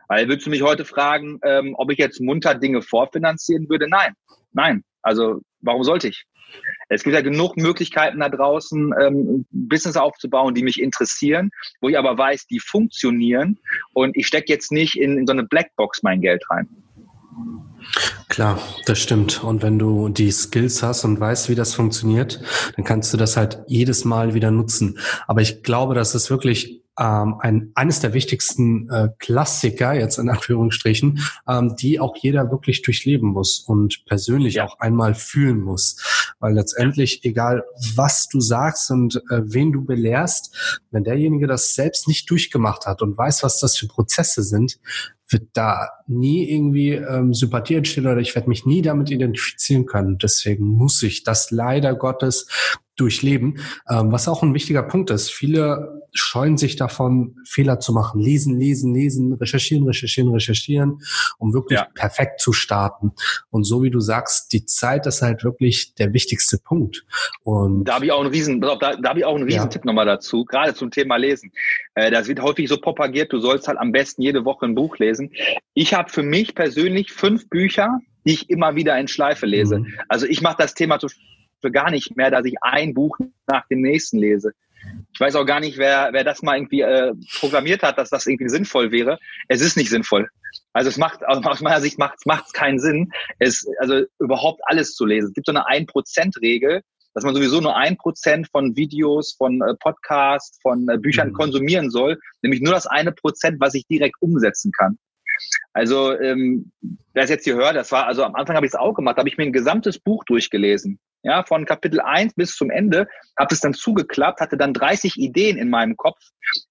Weil 0.09 0.28
würdest 0.28 0.47
du 0.47 0.50
mich 0.50 0.62
heute 0.62 0.85
fragen, 0.85 1.38
ähm, 1.42 1.75
ob 1.76 1.90
ich 1.90 1.99
jetzt 1.99 2.21
munter 2.21 2.54
Dinge 2.54 2.80
vorfinanzieren 2.83 3.68
würde? 3.68 3.88
Nein, 3.88 4.14
nein. 4.52 4.83
Also 5.04 5.42
warum 5.61 5.84
sollte 5.84 6.08
ich? 6.08 6.25
Es 6.88 7.02
gibt 7.02 7.14
ja 7.14 7.20
genug 7.20 7.56
Möglichkeiten 7.56 8.20
da 8.20 8.28
draußen, 8.28 8.94
ähm, 9.00 9.46
Business 9.50 9.96
aufzubauen, 9.96 10.54
die 10.54 10.62
mich 10.62 10.80
interessieren, 10.80 11.50
wo 11.80 11.88
ich 11.88 11.99
aber 11.99 12.16
weiß, 12.16 12.46
die 12.46 12.61
funktionieren 12.61 13.58
und 13.92 14.16
ich 14.16 14.26
stecke 14.26 14.52
jetzt 14.52 14.73
nicht 14.73 14.96
in, 14.96 15.18
in 15.18 15.26
so 15.26 15.32
eine 15.32 15.44
Blackbox 15.44 16.02
mein 16.02 16.20
Geld 16.20 16.42
rein. 16.50 16.68
Klar, 18.28 18.61
das 18.87 18.99
stimmt. 18.99 19.44
Und 19.44 19.62
wenn 19.62 19.78
du 19.78 20.08
die 20.08 20.30
Skills 20.30 20.82
hast 20.82 21.04
und 21.04 21.20
weißt, 21.20 21.50
wie 21.50 21.54
das 21.54 21.75
funktioniert, 21.75 22.40
dann 22.76 22.84
kannst 22.84 23.12
du 23.12 23.16
das 23.16 23.37
halt 23.37 23.58
jedes 23.66 24.04
Mal 24.04 24.34
wieder 24.34 24.50
nutzen. 24.50 24.99
Aber 25.26 25.40
ich 25.40 25.62
glaube, 25.62 25.94
dass 25.94 26.14
es 26.14 26.30
wirklich 26.30 26.83
ähm, 26.98 27.36
ein, 27.40 27.72
eines 27.74 28.00
der 28.00 28.14
wichtigsten 28.14 28.88
äh, 28.88 29.08
Klassiker, 29.18 29.94
jetzt 29.94 30.18
in 30.18 30.28
Anführungsstrichen, 30.28 31.20
ähm, 31.48 31.74
die 31.76 31.98
auch 32.00 32.16
jeder 32.16 32.50
wirklich 32.50 32.82
durchleben 32.82 33.30
muss 33.30 33.60
und 33.60 34.04
persönlich 34.06 34.54
ja. 34.54 34.64
auch 34.64 34.78
einmal 34.80 35.14
fühlen 35.14 35.60
muss. 35.60 36.34
Weil 36.38 36.54
letztendlich, 36.54 37.24
egal 37.24 37.64
was 37.94 38.28
du 38.28 38.40
sagst 38.40 38.90
und 38.90 39.16
äh, 39.30 39.40
wen 39.44 39.72
du 39.72 39.84
belehrst, 39.84 40.80
wenn 40.90 41.04
derjenige 41.04 41.46
das 41.46 41.74
selbst 41.74 42.06
nicht 42.06 42.30
durchgemacht 42.30 42.86
hat 42.86 43.02
und 43.02 43.16
weiß, 43.16 43.42
was 43.42 43.60
das 43.60 43.76
für 43.76 43.88
Prozesse 43.88 44.42
sind, 44.42 44.78
wird 45.28 45.49
da 45.54 45.88
nie 46.07 46.50
irgendwie 46.50 46.93
ähm, 46.93 47.33
Sympathie 47.33 47.76
entstehen 47.76 48.07
oder 48.07 48.21
ich 48.21 48.35
werde 48.35 48.49
mich 48.49 48.66
nie 48.66 48.83
damit 48.83 49.11
identifizieren 49.11 49.87
können. 49.87 50.19
Deswegen 50.19 50.66
muss 50.66 51.02
ich 51.02 51.25
das 51.25 51.50
leider 51.50 51.95
Gottes 51.95 52.47
durchleben. 52.97 53.59
Ähm, 53.88 54.12
was 54.12 54.28
auch 54.28 54.43
ein 54.43 54.54
wichtiger 54.54 54.83
Punkt 54.83 55.11
ist. 55.11 55.33
Viele 55.33 56.02
scheuen 56.12 56.57
sich 56.57 56.76
davon, 56.76 57.37
Fehler 57.45 57.81
zu 57.81 57.93
machen. 57.93 58.21
Lesen, 58.21 58.59
lesen, 58.59 58.95
lesen, 58.95 59.33
recherchieren, 59.33 59.85
recherchieren, 59.85 60.33
recherchieren, 60.33 61.00
um 61.38 61.52
wirklich 61.52 61.81
ja. 61.81 61.88
perfekt 61.95 62.40
zu 62.40 62.52
starten. 62.52 63.12
Und 63.50 63.64
so 63.64 63.83
wie 63.83 63.90
du 63.90 63.99
sagst, 63.99 64.52
die 64.52 64.64
Zeit 64.64 65.07
ist 65.07 65.23
halt 65.23 65.43
wirklich 65.43 65.95
der 65.95 66.12
wichtigste 66.12 66.59
Punkt. 66.59 67.04
Und 67.43 67.85
da 67.85 67.95
habe 67.95 68.07
ich 68.07 68.12
auch 68.12 68.21
einen 68.21 68.31
riesen, 68.31 68.61
da, 68.61 68.76
da 68.76 69.09
habe 69.09 69.19
ich 69.19 69.25
auch 69.25 69.35
einen 69.35 69.45
riesen 69.45 69.62
ja. 69.62 69.66
Tipp 69.66 69.85
nochmal 69.85 70.06
dazu, 70.06 70.45
gerade 70.45 70.75
zum 70.75 70.93
Thema 70.93 71.17
Lesen. 71.17 71.50
Äh, 71.95 72.13
das 72.13 72.28
wird 72.28 72.41
häufig 72.41 72.69
so 72.69 72.78
propagiert, 72.78 73.32
du 73.32 73.41
sollst 73.41 73.67
halt 73.67 73.78
am 73.78 73.91
besten 73.91 74.23
jede 74.23 74.45
Woche 74.45 74.67
ein 74.67 74.76
Buch 74.76 74.99
lesen. 74.99 75.13
Ich 75.74 75.94
habe 75.94 76.10
für 76.10 76.22
mich 76.22 76.54
persönlich 76.54 77.12
fünf 77.12 77.48
Bücher, 77.48 77.98
die 78.24 78.32
ich 78.32 78.50
immer 78.50 78.74
wieder 78.74 78.98
in 78.98 79.08
Schleife 79.08 79.46
lese. 79.46 79.80
Mhm. 79.80 79.94
Also 80.08 80.26
ich 80.26 80.40
mache 80.40 80.56
das 80.58 80.74
Thema 80.74 80.98
für 80.98 81.70
gar 81.70 81.90
nicht 81.90 82.16
mehr, 82.16 82.30
dass 82.30 82.44
ich 82.44 82.56
ein 82.62 82.94
Buch 82.94 83.18
nach 83.46 83.66
dem 83.68 83.80
nächsten 83.80 84.18
lese. 84.18 84.52
Ich 85.12 85.20
weiß 85.20 85.36
auch 85.36 85.46
gar 85.46 85.60
nicht, 85.60 85.78
wer, 85.78 86.10
wer 86.12 86.24
das 86.24 86.42
mal 86.42 86.56
irgendwie 86.56 86.82
äh, 86.82 87.12
programmiert 87.38 87.82
hat, 87.82 87.96
dass 87.96 88.10
das 88.10 88.26
irgendwie 88.26 88.50
sinnvoll 88.50 88.92
wäre. 88.92 89.18
Es 89.48 89.62
ist 89.62 89.76
nicht 89.76 89.88
sinnvoll. 89.88 90.28
Also 90.72 90.88
es 90.88 90.98
macht, 90.98 91.24
aus 91.24 91.60
meiner 91.60 91.80
Sicht 91.80 91.98
macht 91.98 92.18
es 92.46 92.52
keinen 92.52 92.78
Sinn, 92.78 93.12
es 93.38 93.66
also 93.78 94.02
überhaupt 94.18 94.60
alles 94.64 94.94
zu 94.94 95.06
lesen. 95.06 95.28
Es 95.28 95.34
gibt 95.34 95.46
so 95.46 95.52
eine 95.52 95.66
ein 95.66 95.86
Prozent 95.86 96.36
Regel, 96.42 96.82
dass 97.14 97.24
man 97.24 97.34
sowieso 97.34 97.60
nur 97.60 97.76
ein 97.76 97.96
Prozent 97.96 98.48
von 98.50 98.76
Videos, 98.76 99.32
von 99.32 99.62
äh, 99.62 99.74
Podcasts, 99.74 100.58
von 100.60 100.88
äh, 100.88 100.98
Büchern 100.98 101.28
mhm. 101.28 101.34
konsumieren 101.34 101.90
soll, 101.90 102.18
nämlich 102.42 102.60
nur 102.60 102.74
das 102.74 102.86
eine 102.86 103.12
Prozent, 103.12 103.60
was 103.60 103.74
ich 103.74 103.86
direkt 103.86 104.20
umsetzen 104.20 104.72
kann. 104.72 104.98
Also 105.72 106.12
ähm, 106.18 106.70
wer 107.12 107.24
es 107.24 107.30
jetzt 107.30 107.44
hier 107.44 107.56
hört, 107.56 107.76
das 107.76 107.90
war, 107.92 108.06
also 108.06 108.24
am 108.24 108.34
Anfang 108.34 108.56
habe 108.56 108.66
ich 108.66 108.72
es 108.72 108.78
auch 108.78 108.94
gemacht, 108.94 109.16
habe 109.16 109.28
ich 109.28 109.36
mir 109.36 109.44
ein 109.44 109.52
gesamtes 109.52 109.98
Buch 109.98 110.24
durchgelesen. 110.24 110.98
Ja, 111.25 111.43
von 111.43 111.65
Kapitel 111.65 112.00
1 112.00 112.34
bis 112.34 112.54
zum 112.54 112.71
Ende, 112.71 113.08
habe 113.39 113.54
es 113.54 113.60
dann 113.60 113.73
zugeklappt, 113.73 114.41
hatte 114.41 114.58
dann 114.58 114.75
30 114.75 115.17
Ideen 115.17 115.56
in 115.56 115.71
meinem 115.71 115.97
Kopf, 115.97 116.21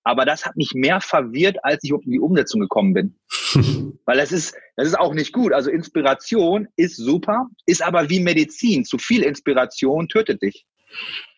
aber 0.04 0.26
das 0.26 0.46
hat 0.46 0.56
mich 0.56 0.74
mehr 0.76 1.02
verwirrt, 1.02 1.58
als 1.64 1.84
ich 1.84 1.90
in 1.90 2.12
die 2.12 2.20
Umsetzung 2.20 2.62
gekommen 2.62 2.94
bin. 2.94 3.20
Weil 4.06 4.18
das 4.18 4.32
ist, 4.32 4.56
das 4.76 4.88
ist 4.88 5.00
auch 5.00 5.16
nicht 5.16 5.34
gut. 5.34 5.54
Also 5.54 5.72
Inspiration 5.72 6.68
ist 6.76 6.98
super, 6.98 7.48
ist 7.66 7.82
aber 7.82 8.10
wie 8.10 8.20
Medizin. 8.20 8.86
Zu 8.86 9.00
viel 9.00 9.24
Inspiration 9.24 10.08
tötet 10.08 10.42
dich. 10.44 10.66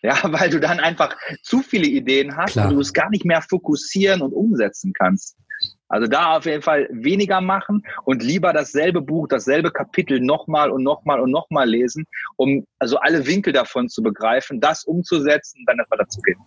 Ja, 0.01 0.19
weil 0.31 0.49
du 0.49 0.59
dann 0.59 0.79
einfach 0.79 1.15
zu 1.41 1.61
viele 1.61 1.87
Ideen 1.87 2.35
hast 2.35 2.53
Klar. 2.53 2.67
und 2.67 2.75
du 2.75 2.81
es 2.81 2.93
gar 2.93 3.09
nicht 3.09 3.23
mehr 3.23 3.41
fokussieren 3.41 4.21
und 4.21 4.33
umsetzen 4.33 4.93
kannst. 4.93 5.37
Also 5.87 6.07
da 6.07 6.37
auf 6.37 6.45
jeden 6.45 6.61
Fall 6.61 6.87
weniger 6.91 7.41
machen 7.41 7.83
und 8.05 8.23
lieber 8.23 8.53
dasselbe 8.53 9.01
Buch, 9.01 9.27
dasselbe 9.27 9.71
Kapitel 9.71 10.19
nochmal 10.19 10.71
und 10.71 10.83
nochmal 10.83 11.19
und 11.19 11.31
nochmal 11.31 11.69
lesen, 11.69 12.05
um 12.37 12.65
also 12.79 12.97
alle 12.97 13.27
Winkel 13.27 13.53
davon 13.53 13.87
zu 13.87 14.01
begreifen, 14.01 14.59
das 14.59 14.83
umzusetzen 14.83 15.59
und 15.59 15.65
dann 15.67 15.79
etwa 15.79 15.97
dazu 15.97 16.21
gehen. 16.21 16.39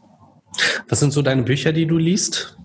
Was 0.88 1.01
sind 1.01 1.12
so 1.12 1.22
deine 1.22 1.42
Bücher, 1.42 1.72
die 1.72 1.87
du 1.87 1.98
liest? 1.98 2.59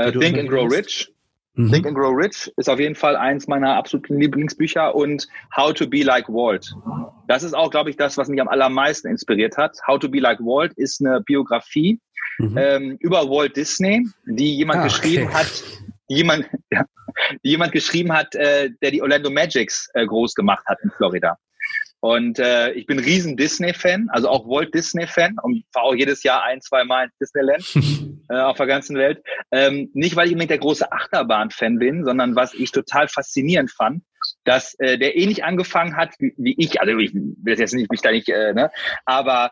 Uh, 0.00 0.12
Think 0.12 0.38
and 0.38 0.48
Grow 0.48 0.70
Rich. 0.70 1.12
Mhm. 1.54 1.72
Think 1.72 1.86
and 1.86 1.96
Grow 1.96 2.14
Rich 2.14 2.52
ist 2.56 2.70
auf 2.70 2.78
jeden 2.78 2.94
Fall 2.94 3.16
eins 3.16 3.48
meiner 3.48 3.74
absoluten 3.74 4.20
Lieblingsbücher 4.20 4.94
und 4.94 5.26
How 5.56 5.72
to 5.72 5.88
Be 5.88 6.04
Like 6.04 6.28
Walt. 6.28 6.72
Das 7.26 7.42
ist 7.42 7.54
auch, 7.54 7.70
glaube 7.70 7.90
ich, 7.90 7.96
das, 7.96 8.16
was 8.16 8.28
mich 8.28 8.40
am 8.40 8.46
allermeisten 8.46 9.08
inspiriert 9.08 9.56
hat. 9.56 9.76
How 9.86 9.98
to 9.98 10.08
Be 10.08 10.20
Like 10.20 10.38
Walt 10.38 10.72
ist 10.74 11.04
eine 11.04 11.20
Biografie 11.20 12.00
mhm. 12.38 12.58
ähm, 12.58 12.96
über 13.00 13.28
Walt 13.28 13.56
Disney, 13.56 14.06
die 14.26 14.56
jemand 14.56 14.80
ah, 14.80 14.84
geschrieben 14.84 15.26
okay. 15.26 15.34
hat, 15.34 15.62
jemand, 16.08 16.48
ja, 16.70 16.84
die 17.44 17.50
jemand 17.50 17.72
geschrieben 17.72 18.12
hat, 18.12 18.34
äh, 18.34 18.70
der 18.82 18.90
die 18.90 19.02
Orlando 19.02 19.30
Magics 19.30 19.88
äh, 19.94 20.06
groß 20.06 20.34
gemacht 20.34 20.64
hat 20.66 20.78
in 20.82 20.90
Florida. 20.90 21.36
Und 22.00 22.38
äh, 22.38 22.70
ich 22.72 22.86
bin 22.86 23.00
riesen 23.00 23.36
Disney-Fan, 23.36 24.08
also 24.10 24.28
auch 24.28 24.46
Walt 24.46 24.72
Disney-Fan 24.72 25.36
und 25.42 25.64
fahre 25.72 25.86
auch 25.86 25.94
jedes 25.94 26.22
Jahr 26.22 26.44
ein, 26.44 26.60
zwei 26.60 26.84
Mal 26.84 27.06
ins 27.06 27.18
Disneyland 27.18 28.22
äh, 28.30 28.38
auf 28.38 28.56
der 28.56 28.66
ganzen 28.66 28.96
Welt. 28.96 29.20
Ähm, 29.50 29.90
nicht, 29.94 30.14
weil 30.14 30.26
ich 30.26 30.32
unbedingt 30.32 30.50
der 30.50 30.58
große 30.58 30.92
Achterbahn-Fan 30.92 31.78
bin, 31.78 32.04
sondern 32.04 32.36
was 32.36 32.54
ich 32.54 32.70
total 32.70 33.08
faszinierend 33.08 33.72
fand, 33.72 34.04
dass 34.44 34.74
äh, 34.78 34.96
der 34.96 35.16
ähnlich 35.16 35.42
angefangen 35.42 35.96
hat 35.96 36.14
wie, 36.20 36.34
wie 36.36 36.54
ich. 36.56 36.80
Also 36.80 36.96
ich 36.98 37.12
will 37.14 37.58
jetzt 37.58 37.74
nicht 37.74 37.90
mich 37.90 38.00
da 38.00 38.12
nicht, 38.12 38.28
äh, 38.28 38.54
ne, 38.54 38.70
aber 39.04 39.50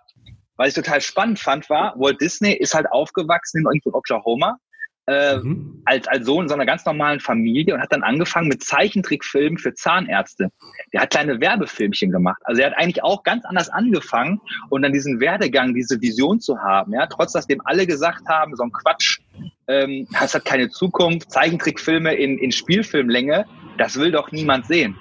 was 0.56 0.68
ich 0.68 0.74
total 0.74 1.00
spannend 1.00 1.38
fand, 1.38 1.68
war, 1.70 1.94
Walt 1.98 2.20
Disney 2.20 2.52
ist 2.52 2.74
halt 2.74 2.90
aufgewachsen 2.90 3.58
in 3.58 3.66
irgendwo 3.66 3.96
Oklahoma 3.96 4.58
äh, 5.06 5.38
mhm. 5.38 5.82
als, 5.84 6.08
als 6.08 6.26
Sohn 6.26 6.48
so 6.48 6.54
einer 6.54 6.66
ganz 6.66 6.84
normalen 6.84 7.20
Familie 7.20 7.74
und 7.74 7.80
hat 7.80 7.92
dann 7.92 8.02
angefangen 8.02 8.48
mit 8.48 8.62
Zeichentrickfilmen 8.64 9.58
für 9.58 9.74
Zahnärzte. 9.74 10.50
Der 10.92 11.02
hat 11.02 11.10
kleine 11.10 11.40
Werbefilmchen 11.40 12.10
gemacht. 12.10 12.40
Also 12.44 12.62
er 12.62 12.70
hat 12.70 12.78
eigentlich 12.78 13.02
auch 13.02 13.22
ganz 13.22 13.44
anders 13.44 13.68
angefangen 13.68 14.40
und 14.70 14.82
dann 14.82 14.92
diesen 14.92 15.20
Werdegang, 15.20 15.74
diese 15.74 16.00
Vision 16.00 16.40
zu 16.40 16.58
haben, 16.58 16.92
ja, 16.92 17.06
trotz 17.06 17.32
dass 17.32 17.46
dem 17.46 17.60
alle 17.64 17.86
gesagt 17.86 18.26
haben, 18.28 18.56
so 18.56 18.64
ein 18.64 18.72
Quatsch, 18.72 19.20
ähm, 19.68 20.08
das 20.18 20.34
hat 20.34 20.44
keine 20.44 20.70
Zukunft, 20.70 21.30
Zeichentrickfilme 21.30 22.14
in, 22.14 22.38
in 22.38 22.50
Spielfilmlänge, 22.50 23.46
das 23.78 23.96
will 23.96 24.10
doch 24.10 24.32
niemand 24.32 24.66
sehen. 24.66 24.96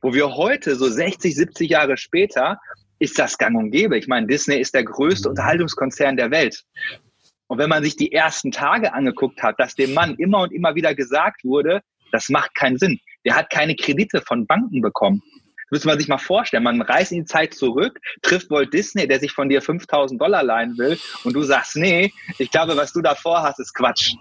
Wo 0.00 0.12
wir 0.12 0.34
heute, 0.34 0.76
so 0.76 0.88
60, 0.88 1.34
70 1.34 1.70
Jahre 1.70 1.96
später, 1.96 2.58
ist 2.98 3.18
das 3.18 3.38
gang 3.38 3.56
und 3.56 3.70
gäbe. 3.70 3.96
Ich 3.96 4.08
meine, 4.08 4.26
Disney 4.26 4.56
ist 4.56 4.74
der 4.74 4.84
größte 4.84 5.28
Unterhaltungskonzern 5.28 6.16
der 6.16 6.30
Welt. 6.30 6.64
Und 7.46 7.58
wenn 7.58 7.70
man 7.70 7.82
sich 7.82 7.96
die 7.96 8.12
ersten 8.12 8.50
Tage 8.50 8.92
angeguckt 8.92 9.42
hat, 9.42 9.58
dass 9.58 9.74
dem 9.74 9.94
Mann 9.94 10.14
immer 10.16 10.40
und 10.40 10.52
immer 10.52 10.74
wieder 10.74 10.94
gesagt 10.94 11.44
wurde, 11.44 11.80
das 12.12 12.28
macht 12.28 12.54
keinen 12.54 12.78
Sinn. 12.78 13.00
Der 13.24 13.36
hat 13.36 13.50
keine 13.50 13.74
Kredite 13.74 14.20
von 14.20 14.46
Banken 14.46 14.80
bekommen. 14.80 15.22
Das 15.70 15.70
müsste 15.70 15.88
man 15.88 15.98
sich 15.98 16.08
mal 16.08 16.18
vorstellen. 16.18 16.62
Man 16.62 16.80
reist 16.80 17.12
in 17.12 17.20
die 17.20 17.24
Zeit 17.24 17.54
zurück, 17.54 17.98
trifft 18.22 18.50
Walt 18.50 18.72
Disney, 18.72 19.06
der 19.06 19.20
sich 19.20 19.32
von 19.32 19.48
dir 19.48 19.60
5000 19.60 20.20
Dollar 20.20 20.42
leihen 20.42 20.78
will 20.78 20.98
und 21.24 21.34
du 21.34 21.42
sagst, 21.42 21.76
nee, 21.76 22.12
ich 22.38 22.50
glaube, 22.50 22.76
was 22.76 22.92
du 22.92 23.02
da 23.02 23.14
vorhast, 23.14 23.60
ist 23.60 23.74
Quatsch. 23.74 24.14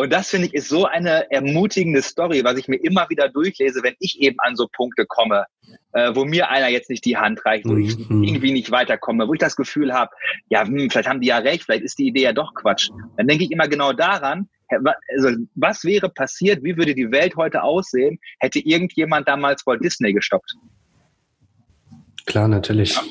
Und 0.00 0.10
das 0.14 0.30
finde 0.30 0.46
ich 0.46 0.54
ist 0.54 0.70
so 0.70 0.86
eine 0.86 1.30
ermutigende 1.30 2.00
Story, 2.00 2.42
was 2.42 2.56
ich 2.56 2.68
mir 2.68 2.82
immer 2.82 3.10
wieder 3.10 3.28
durchlese, 3.28 3.82
wenn 3.82 3.96
ich 3.98 4.18
eben 4.18 4.38
an 4.38 4.56
so 4.56 4.66
Punkte 4.66 5.04
komme, 5.04 5.44
äh, 5.92 6.12
wo 6.14 6.24
mir 6.24 6.48
einer 6.48 6.68
jetzt 6.68 6.88
nicht 6.88 7.04
die 7.04 7.18
Hand 7.18 7.44
reicht, 7.44 7.66
wo 7.68 7.76
ich 7.76 7.98
mhm. 8.08 8.24
irgendwie 8.24 8.52
nicht 8.52 8.70
weiterkomme, 8.70 9.28
wo 9.28 9.34
ich 9.34 9.40
das 9.40 9.56
Gefühl 9.56 9.92
habe, 9.92 10.10
ja, 10.48 10.66
hm, 10.66 10.88
vielleicht 10.88 11.06
haben 11.06 11.20
die 11.20 11.26
ja 11.26 11.36
recht, 11.36 11.64
vielleicht 11.64 11.84
ist 11.84 11.98
die 11.98 12.06
Idee 12.06 12.22
ja 12.22 12.32
doch 12.32 12.54
Quatsch. 12.54 12.88
Dann 13.18 13.28
denke 13.28 13.44
ich 13.44 13.50
immer 13.50 13.68
genau 13.68 13.92
daran, 13.92 14.48
also 14.70 15.36
was 15.54 15.84
wäre 15.84 16.08
passiert, 16.08 16.64
wie 16.64 16.78
würde 16.78 16.94
die 16.94 17.12
Welt 17.12 17.36
heute 17.36 17.62
aussehen, 17.62 18.18
hätte 18.38 18.58
irgendjemand 18.58 19.28
damals 19.28 19.66
Walt 19.66 19.84
Disney 19.84 20.14
gestoppt? 20.14 20.54
Klar, 22.24 22.48
natürlich. 22.48 22.94
Ja. 22.94 23.02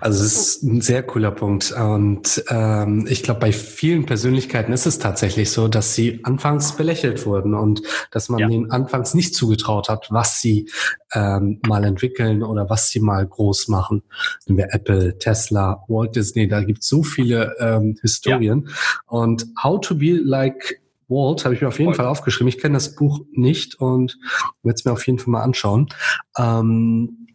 Also 0.00 0.24
es 0.24 0.36
ist 0.36 0.62
ein 0.62 0.80
sehr 0.80 1.02
cooler 1.02 1.30
Punkt. 1.30 1.72
Und 1.72 2.44
ähm, 2.48 3.06
ich 3.08 3.22
glaube, 3.22 3.40
bei 3.40 3.52
vielen 3.52 4.06
Persönlichkeiten 4.06 4.72
ist 4.72 4.86
es 4.86 4.98
tatsächlich 4.98 5.50
so, 5.50 5.68
dass 5.68 5.94
sie 5.94 6.20
anfangs 6.24 6.76
belächelt 6.76 7.26
wurden 7.26 7.54
und 7.54 7.82
dass 8.10 8.28
man 8.28 8.40
ja. 8.40 8.48
ihnen 8.48 8.70
anfangs 8.70 9.14
nicht 9.14 9.34
zugetraut 9.34 9.88
hat, 9.88 10.08
was 10.10 10.40
sie 10.40 10.68
ähm, 11.14 11.60
mal 11.66 11.84
entwickeln 11.84 12.42
oder 12.42 12.68
was 12.70 12.90
sie 12.90 13.00
mal 13.00 13.26
groß 13.26 13.68
machen. 13.68 14.02
Nehmen 14.46 14.58
wir 14.58 14.74
Apple, 14.74 15.18
Tesla, 15.18 15.84
Walt 15.88 16.16
Disney, 16.16 16.48
da 16.48 16.62
gibt 16.62 16.82
es 16.82 16.88
so 16.88 17.02
viele 17.02 17.54
ähm, 17.58 17.96
Historien. 18.02 18.64
Ja. 18.66 18.74
Und 19.06 19.46
How 19.62 19.80
to 19.80 19.94
be 19.94 20.12
like 20.22 20.80
Walt 21.08 21.44
habe 21.44 21.54
ich 21.54 21.60
mir 21.60 21.68
auf 21.68 21.78
jeden 21.78 21.92
Voll. 21.92 21.96
Fall 21.96 22.06
aufgeschrieben. 22.06 22.48
Ich 22.48 22.58
kenne 22.58 22.74
das 22.74 22.94
Buch 22.94 23.20
nicht 23.32 23.76
und 23.76 24.18
werde 24.62 24.74
es 24.74 24.84
mir 24.84 24.92
auf 24.92 25.06
jeden 25.06 25.18
Fall 25.18 25.30
mal 25.30 25.42
anschauen. 25.42 25.88
Ähm, 26.36 27.25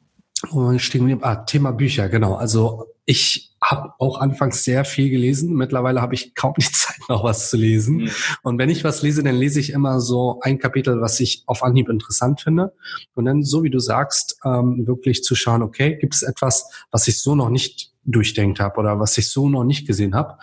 ah, 1.22 1.36
Thema 1.36 1.72
Bücher, 1.72 2.10
genau. 2.10 2.36
Also 2.36 2.88
ich 3.06 3.52
habe 3.62 3.94
auch 4.00 4.20
anfangs 4.20 4.64
sehr 4.64 4.86
viel 4.86 5.10
gelesen. 5.10 5.54
Mittlerweile 5.54 6.02
habe 6.02 6.16
ich 6.16 6.34
kaum 6.34 6.54
die 6.58 6.66
Zeit, 6.72 6.98
noch 7.10 7.24
was 7.24 7.50
zu 7.50 7.58
lesen. 7.58 7.98
Mhm. 7.98 8.12
Und 8.44 8.58
wenn 8.58 8.70
ich 8.70 8.84
was 8.84 9.02
lese, 9.02 9.24
dann 9.24 9.36
lese 9.36 9.60
ich 9.60 9.72
immer 9.72 10.00
so 10.00 10.40
ein 10.42 10.60
Kapitel, 10.60 11.02
was 11.02 11.20
ich 11.20 11.44
auf 11.46 11.64
Anhieb 11.64 11.90
interessant 11.90 12.42
finde. 12.42 12.74
Und 13.14 13.26
dann, 13.26 13.44
so 13.44 13.64
wie 13.64 13.70
du 13.70 13.80
sagst, 13.80 14.38
ähm, 14.46 14.88
wirklich 14.88 15.24
zu 15.24 15.36
schauen, 15.36 15.62
okay, 15.62 15.98
gibt 16.00 16.16
es 16.16 16.24
etwas, 16.24 16.70
was 16.92 17.08
ich 17.08 17.22
so 17.22 17.36
noch 17.36 17.50
nicht 17.50 17.91
durchdenkt 18.04 18.60
habe 18.60 18.80
oder 18.80 19.00
was 19.00 19.18
ich 19.18 19.30
so 19.30 19.50
noch 19.50 19.64
nicht 19.64 19.86
gesehen 19.86 20.16
habe. 20.16 20.38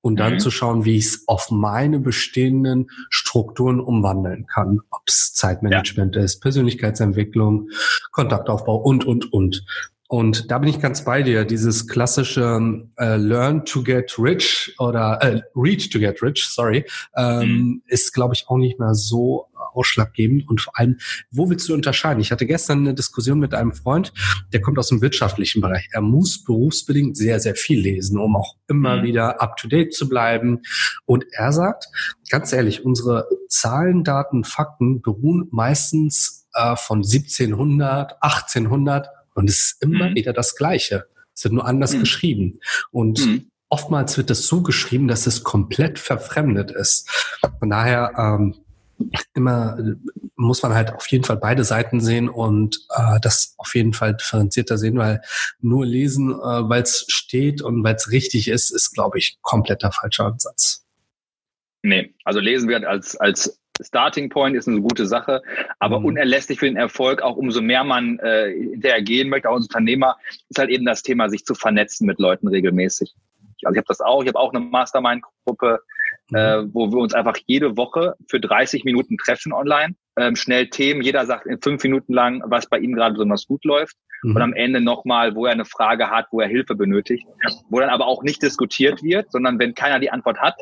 Und 0.00 0.16
dann 0.20 0.34
mhm. 0.34 0.38
zu 0.38 0.50
schauen, 0.50 0.84
wie 0.84 0.96
ich 0.96 1.06
es 1.06 1.28
auf 1.28 1.50
meine 1.50 1.98
bestehenden 1.98 2.90
Strukturen 3.10 3.80
umwandeln 3.80 4.46
kann. 4.46 4.80
Ob 4.90 5.02
es 5.06 5.32
Zeitmanagement 5.34 6.16
ja. 6.16 6.22
ist, 6.22 6.40
Persönlichkeitsentwicklung, 6.40 7.70
Kontaktaufbau 8.12 8.76
und, 8.76 9.04
und, 9.04 9.32
und. 9.32 9.64
Und 10.10 10.50
da 10.50 10.58
bin 10.58 10.70
ich 10.70 10.80
ganz 10.80 11.04
bei 11.04 11.22
dir. 11.22 11.44
Dieses 11.44 11.86
klassische 11.86 12.86
äh, 12.96 13.16
Learn 13.16 13.66
to 13.66 13.82
get 13.82 14.18
rich 14.18 14.74
oder 14.78 15.18
äh, 15.20 15.42
Read 15.54 15.92
to 15.92 15.98
get 15.98 16.22
rich, 16.22 16.46
sorry, 16.48 16.86
ähm, 17.14 17.40
mhm. 17.40 17.82
ist, 17.86 18.14
glaube 18.14 18.32
ich, 18.32 18.48
auch 18.48 18.56
nicht 18.56 18.78
mehr 18.78 18.94
so 18.94 19.48
ausschlaggebend. 19.74 20.48
Und 20.48 20.62
vor 20.62 20.72
allem, 20.78 20.96
wo 21.30 21.50
willst 21.50 21.68
du 21.68 21.74
unterscheiden? 21.74 22.22
Ich 22.22 22.32
hatte 22.32 22.46
gestern 22.46 22.78
eine 22.78 22.94
Diskussion 22.94 23.38
mit 23.38 23.52
einem 23.52 23.72
Freund, 23.72 24.14
der 24.54 24.62
kommt 24.62 24.78
aus 24.78 24.88
dem 24.88 25.02
wirtschaftlichen 25.02 25.60
Bereich. 25.60 25.90
Er 25.92 26.00
muss 26.00 26.42
berufsbedingt 26.42 27.14
sehr, 27.14 27.38
sehr 27.38 27.54
viel 27.54 27.78
lesen, 27.80 28.18
um 28.18 28.34
auch 28.34 28.56
immer 28.66 28.98
mhm. 28.98 29.02
wieder 29.02 29.42
up-to-date 29.42 29.92
zu 29.92 30.08
bleiben. 30.08 30.62
Und 31.04 31.26
er 31.32 31.52
sagt, 31.52 31.88
ganz 32.30 32.54
ehrlich, 32.54 32.82
unsere 32.82 33.28
Zahlen, 33.48 34.04
Daten, 34.04 34.44
Fakten 34.44 35.02
beruhen 35.02 35.48
meistens 35.50 36.48
äh, 36.54 36.76
von 36.76 36.98
1700, 36.98 38.22
1800 38.22 39.17
und 39.38 39.48
es 39.48 39.56
ist 39.56 39.82
immer 39.82 40.10
mhm. 40.10 40.16
wieder 40.16 40.32
das 40.32 40.56
Gleiche. 40.56 41.06
Es 41.32 41.44
wird 41.44 41.54
nur 41.54 41.64
anders 41.64 41.94
mhm. 41.94 42.00
geschrieben. 42.00 42.60
Und 42.90 43.24
mhm. 43.24 43.50
oftmals 43.68 44.16
wird 44.16 44.30
es 44.30 44.48
so 44.48 44.62
geschrieben, 44.62 45.06
dass 45.06 45.28
es 45.28 45.44
komplett 45.44 46.00
verfremdet 46.00 46.72
ist. 46.72 47.08
Von 47.60 47.70
daher 47.70 48.12
ähm, 48.18 48.56
immer 49.34 49.78
muss 50.34 50.64
man 50.64 50.74
halt 50.74 50.92
auf 50.92 51.06
jeden 51.06 51.22
Fall 51.22 51.36
beide 51.36 51.62
Seiten 51.62 52.00
sehen 52.00 52.28
und 52.28 52.84
äh, 52.96 53.20
das 53.20 53.54
auf 53.58 53.76
jeden 53.76 53.92
Fall 53.92 54.16
differenzierter 54.16 54.76
sehen, 54.76 54.98
weil 54.98 55.22
nur 55.60 55.86
lesen, 55.86 56.32
äh, 56.32 56.68
weil 56.68 56.82
es 56.82 57.04
steht 57.06 57.62
und 57.62 57.84
weil 57.84 57.94
es 57.94 58.10
richtig 58.10 58.48
ist, 58.48 58.72
ist, 58.72 58.90
glaube 58.90 59.18
ich, 59.18 59.38
kompletter 59.42 59.92
falscher 59.92 60.26
Ansatz. 60.26 60.84
Nee, 61.82 62.12
also 62.24 62.40
lesen 62.40 62.68
wird 62.68 62.84
als, 62.84 63.14
als 63.14 63.60
Starting 63.82 64.28
Point 64.28 64.56
ist 64.56 64.68
eine 64.68 64.80
gute 64.80 65.06
Sache, 65.06 65.42
aber 65.78 66.00
mhm. 66.00 66.06
unerlässlich 66.06 66.58
für 66.58 66.66
den 66.66 66.76
Erfolg, 66.76 67.22
auch 67.22 67.36
umso 67.36 67.60
mehr 67.60 67.84
man 67.84 68.18
äh, 68.20 68.50
interagieren 68.50 69.28
möchte, 69.28 69.48
auch 69.48 69.54
als 69.54 69.66
Unternehmer, 69.66 70.16
ist 70.48 70.58
halt 70.58 70.70
eben 70.70 70.84
das 70.84 71.02
Thema, 71.02 71.28
sich 71.28 71.44
zu 71.44 71.54
vernetzen 71.54 72.06
mit 72.06 72.18
Leuten 72.18 72.48
regelmäßig. 72.48 73.14
Also 73.64 73.74
ich 73.74 73.78
habe 73.78 73.88
das 73.88 74.00
auch, 74.00 74.22
ich 74.22 74.28
habe 74.28 74.38
auch 74.38 74.52
eine 74.52 74.64
Mastermind-Gruppe, 74.64 75.80
mhm. 76.30 76.36
äh, 76.36 76.74
wo 76.74 76.90
wir 76.90 76.98
uns 76.98 77.14
einfach 77.14 77.36
jede 77.46 77.76
Woche 77.76 78.14
für 78.28 78.40
30 78.40 78.84
Minuten 78.84 79.16
treffen 79.18 79.52
online, 79.52 79.94
ähm, 80.16 80.36
schnell 80.36 80.68
Themen, 80.68 81.02
jeder 81.02 81.26
sagt 81.26 81.46
in 81.46 81.60
fünf 81.60 81.82
Minuten 81.82 82.12
lang, 82.12 82.42
was 82.46 82.66
bei 82.68 82.78
ihm 82.78 82.94
gerade 82.94 83.14
besonders 83.14 83.46
gut 83.46 83.64
läuft 83.64 83.96
mhm. 84.22 84.36
und 84.36 84.42
am 84.42 84.52
Ende 84.52 84.80
nochmal, 84.80 85.34
wo 85.34 85.46
er 85.46 85.52
eine 85.52 85.64
Frage 85.64 86.10
hat, 86.10 86.26
wo 86.30 86.40
er 86.40 86.48
Hilfe 86.48 86.74
benötigt, 86.74 87.26
wo 87.70 87.80
dann 87.80 87.90
aber 87.90 88.06
auch 88.06 88.22
nicht 88.22 88.42
diskutiert 88.42 89.02
wird, 89.02 89.30
sondern 89.32 89.58
wenn 89.58 89.74
keiner 89.74 89.98
die 89.98 90.10
Antwort 90.10 90.38
hat, 90.38 90.56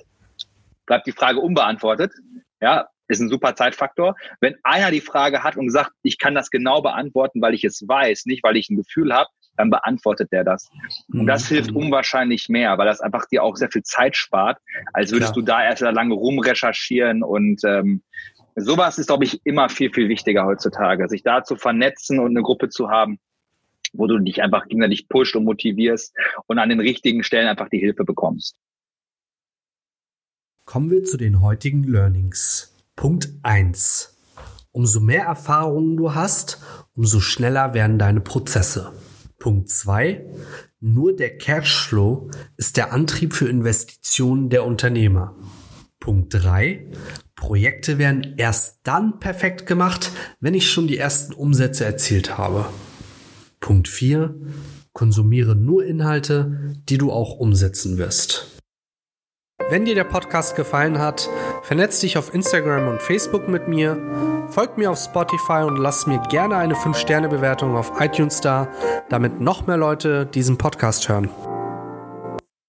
bleibt 0.87 1.07
die 1.07 1.13
Frage 1.13 1.41
unbeantwortet. 1.41 2.13
Ja, 2.61 2.89
ist 3.09 3.21
ein 3.21 3.29
super 3.29 3.55
Zeitfaktor. 3.55 4.17
Wenn 4.41 4.57
einer 4.63 4.91
die 4.91 5.01
Frage 5.01 5.43
hat 5.43 5.57
und 5.57 5.71
sagt, 5.71 5.93
ich 6.03 6.19
kann 6.19 6.35
das 6.35 6.51
genau 6.51 6.83
beantworten, 6.83 7.41
weil 7.41 7.55
ich 7.55 7.65
es 7.65 7.87
weiß, 7.87 8.27
nicht 8.27 8.43
weil 8.43 8.57
ich 8.57 8.71
ein 8.71 8.77
Gefühl 8.77 9.13
habe, 9.13 9.29
dann 9.57 9.71
beantwortet 9.71 10.33
der 10.33 10.45
das. 10.45 10.69
Und 11.13 11.27
das 11.27 11.45
mhm. 11.45 11.55
hilft 11.55 11.71
unwahrscheinlich 11.73 12.49
mehr, 12.49 12.77
weil 12.79 12.87
das 12.87 13.01
einfach 13.01 13.27
dir 13.27 13.43
auch 13.43 13.57
sehr 13.57 13.71
viel 13.71 13.83
Zeit 13.83 14.17
spart, 14.17 14.59
als 14.93 15.13
würdest 15.13 15.33
Klar. 15.33 15.45
du 15.45 15.51
da 15.51 15.65
erst 15.65 15.81
lange 15.83 16.15
rumrecherchieren 16.15 17.23
und 17.23 17.63
ähm, 17.65 18.03
sowas 18.55 18.99
ist, 18.99 19.07
glaube 19.07 19.25
ich, 19.25 19.41
immer 19.45 19.69
viel, 19.69 19.93
viel 19.93 20.09
wichtiger 20.09 20.45
heutzutage, 20.45 21.09
sich 21.09 21.23
da 21.23 21.45
zu 21.45 21.57
vernetzen 21.57 22.19
und 22.19 22.31
eine 22.31 22.43
Gruppe 22.43 22.69
zu 22.69 22.91
haben, 22.91 23.19
wo 23.93 24.07
du 24.07 24.19
dich 24.19 24.43
einfach 24.43 24.67
innerlich 24.69 25.09
pusht 25.09 25.37
und 25.37 25.45
motivierst 25.45 26.15
und 26.47 26.59
an 26.59 26.69
den 26.69 26.81
richtigen 26.81 27.23
Stellen 27.23 27.49
einfach 27.49 27.69
die 27.69 27.79
Hilfe 27.79 28.05
bekommst. 28.05 28.57
Kommen 30.65 30.91
wir 30.91 31.05
zu 31.05 31.17
den 31.17 31.43
heutigen 31.43 31.85
Learnings. 31.85 32.76
Punkt 32.97 33.29
1. 33.43 34.17
Umso 34.73 35.01
mehr 35.01 35.25
Erfahrungen 35.25 35.99
du 35.99 36.15
hast, 36.15 36.63
umso 36.95 37.21
schneller 37.21 37.75
werden 37.75 37.99
deine 37.99 38.23
Prozesse. 38.23 38.93
Punkt 39.39 39.69
2. 39.69 40.25
Nur 40.81 41.15
der 41.15 41.37
Cashflow 41.37 42.31
ist 42.57 42.79
der 42.79 42.95
Antrieb 42.95 43.35
für 43.35 43.49
Investitionen 43.49 44.49
der 44.49 44.65
Unternehmer. 44.65 45.37
Punkt 46.01 46.33
3. 46.33 46.91
Projekte 47.35 47.99
werden 47.99 48.35
erst 48.39 48.81
dann 48.85 49.21
perfekt 49.21 49.67
gemacht, 49.67 50.11
wenn 50.41 50.55
ich 50.55 50.71
schon 50.71 50.89
die 50.89 50.97
ersten 50.97 51.35
Umsätze 51.35 51.85
erzielt 51.85 52.39
habe. 52.39 52.65
Punkt 53.61 53.89
4. 53.89 54.35
Konsumiere 54.95 55.55
nur 55.55 55.85
Inhalte, 55.85 56.75
die 56.89 56.97
du 56.97 57.13
auch 57.13 57.33
umsetzen 57.33 57.99
wirst. 57.99 58.56
Wenn 59.69 59.85
dir 59.85 59.97
der 59.97 60.05
Podcast 60.05 60.55
gefallen 60.55 61.01
hat, 61.01 61.29
vernetz 61.63 61.99
dich 61.99 62.17
auf 62.17 62.33
Instagram 62.33 62.87
und 62.87 63.03
Facebook 63.03 63.49
mit 63.49 63.67
mir, 63.67 63.99
folg 64.49 64.79
mir 64.79 64.93
auf 64.93 64.99
Spotify 64.99 65.65
und 65.67 65.77
lass 65.77 66.07
mir 66.07 66.23
gerne 66.31 66.57
eine 66.57 66.75
5-Sterne-Bewertung 66.75 67.75
auf 67.77 68.01
iTunes 68.01 68.41
da, 68.41 68.69
damit 69.09 69.41
noch 69.41 69.67
mehr 69.67 69.77
Leute 69.77 70.25
diesen 70.25 70.57
Podcast 70.57 71.09
hören. 71.09 71.31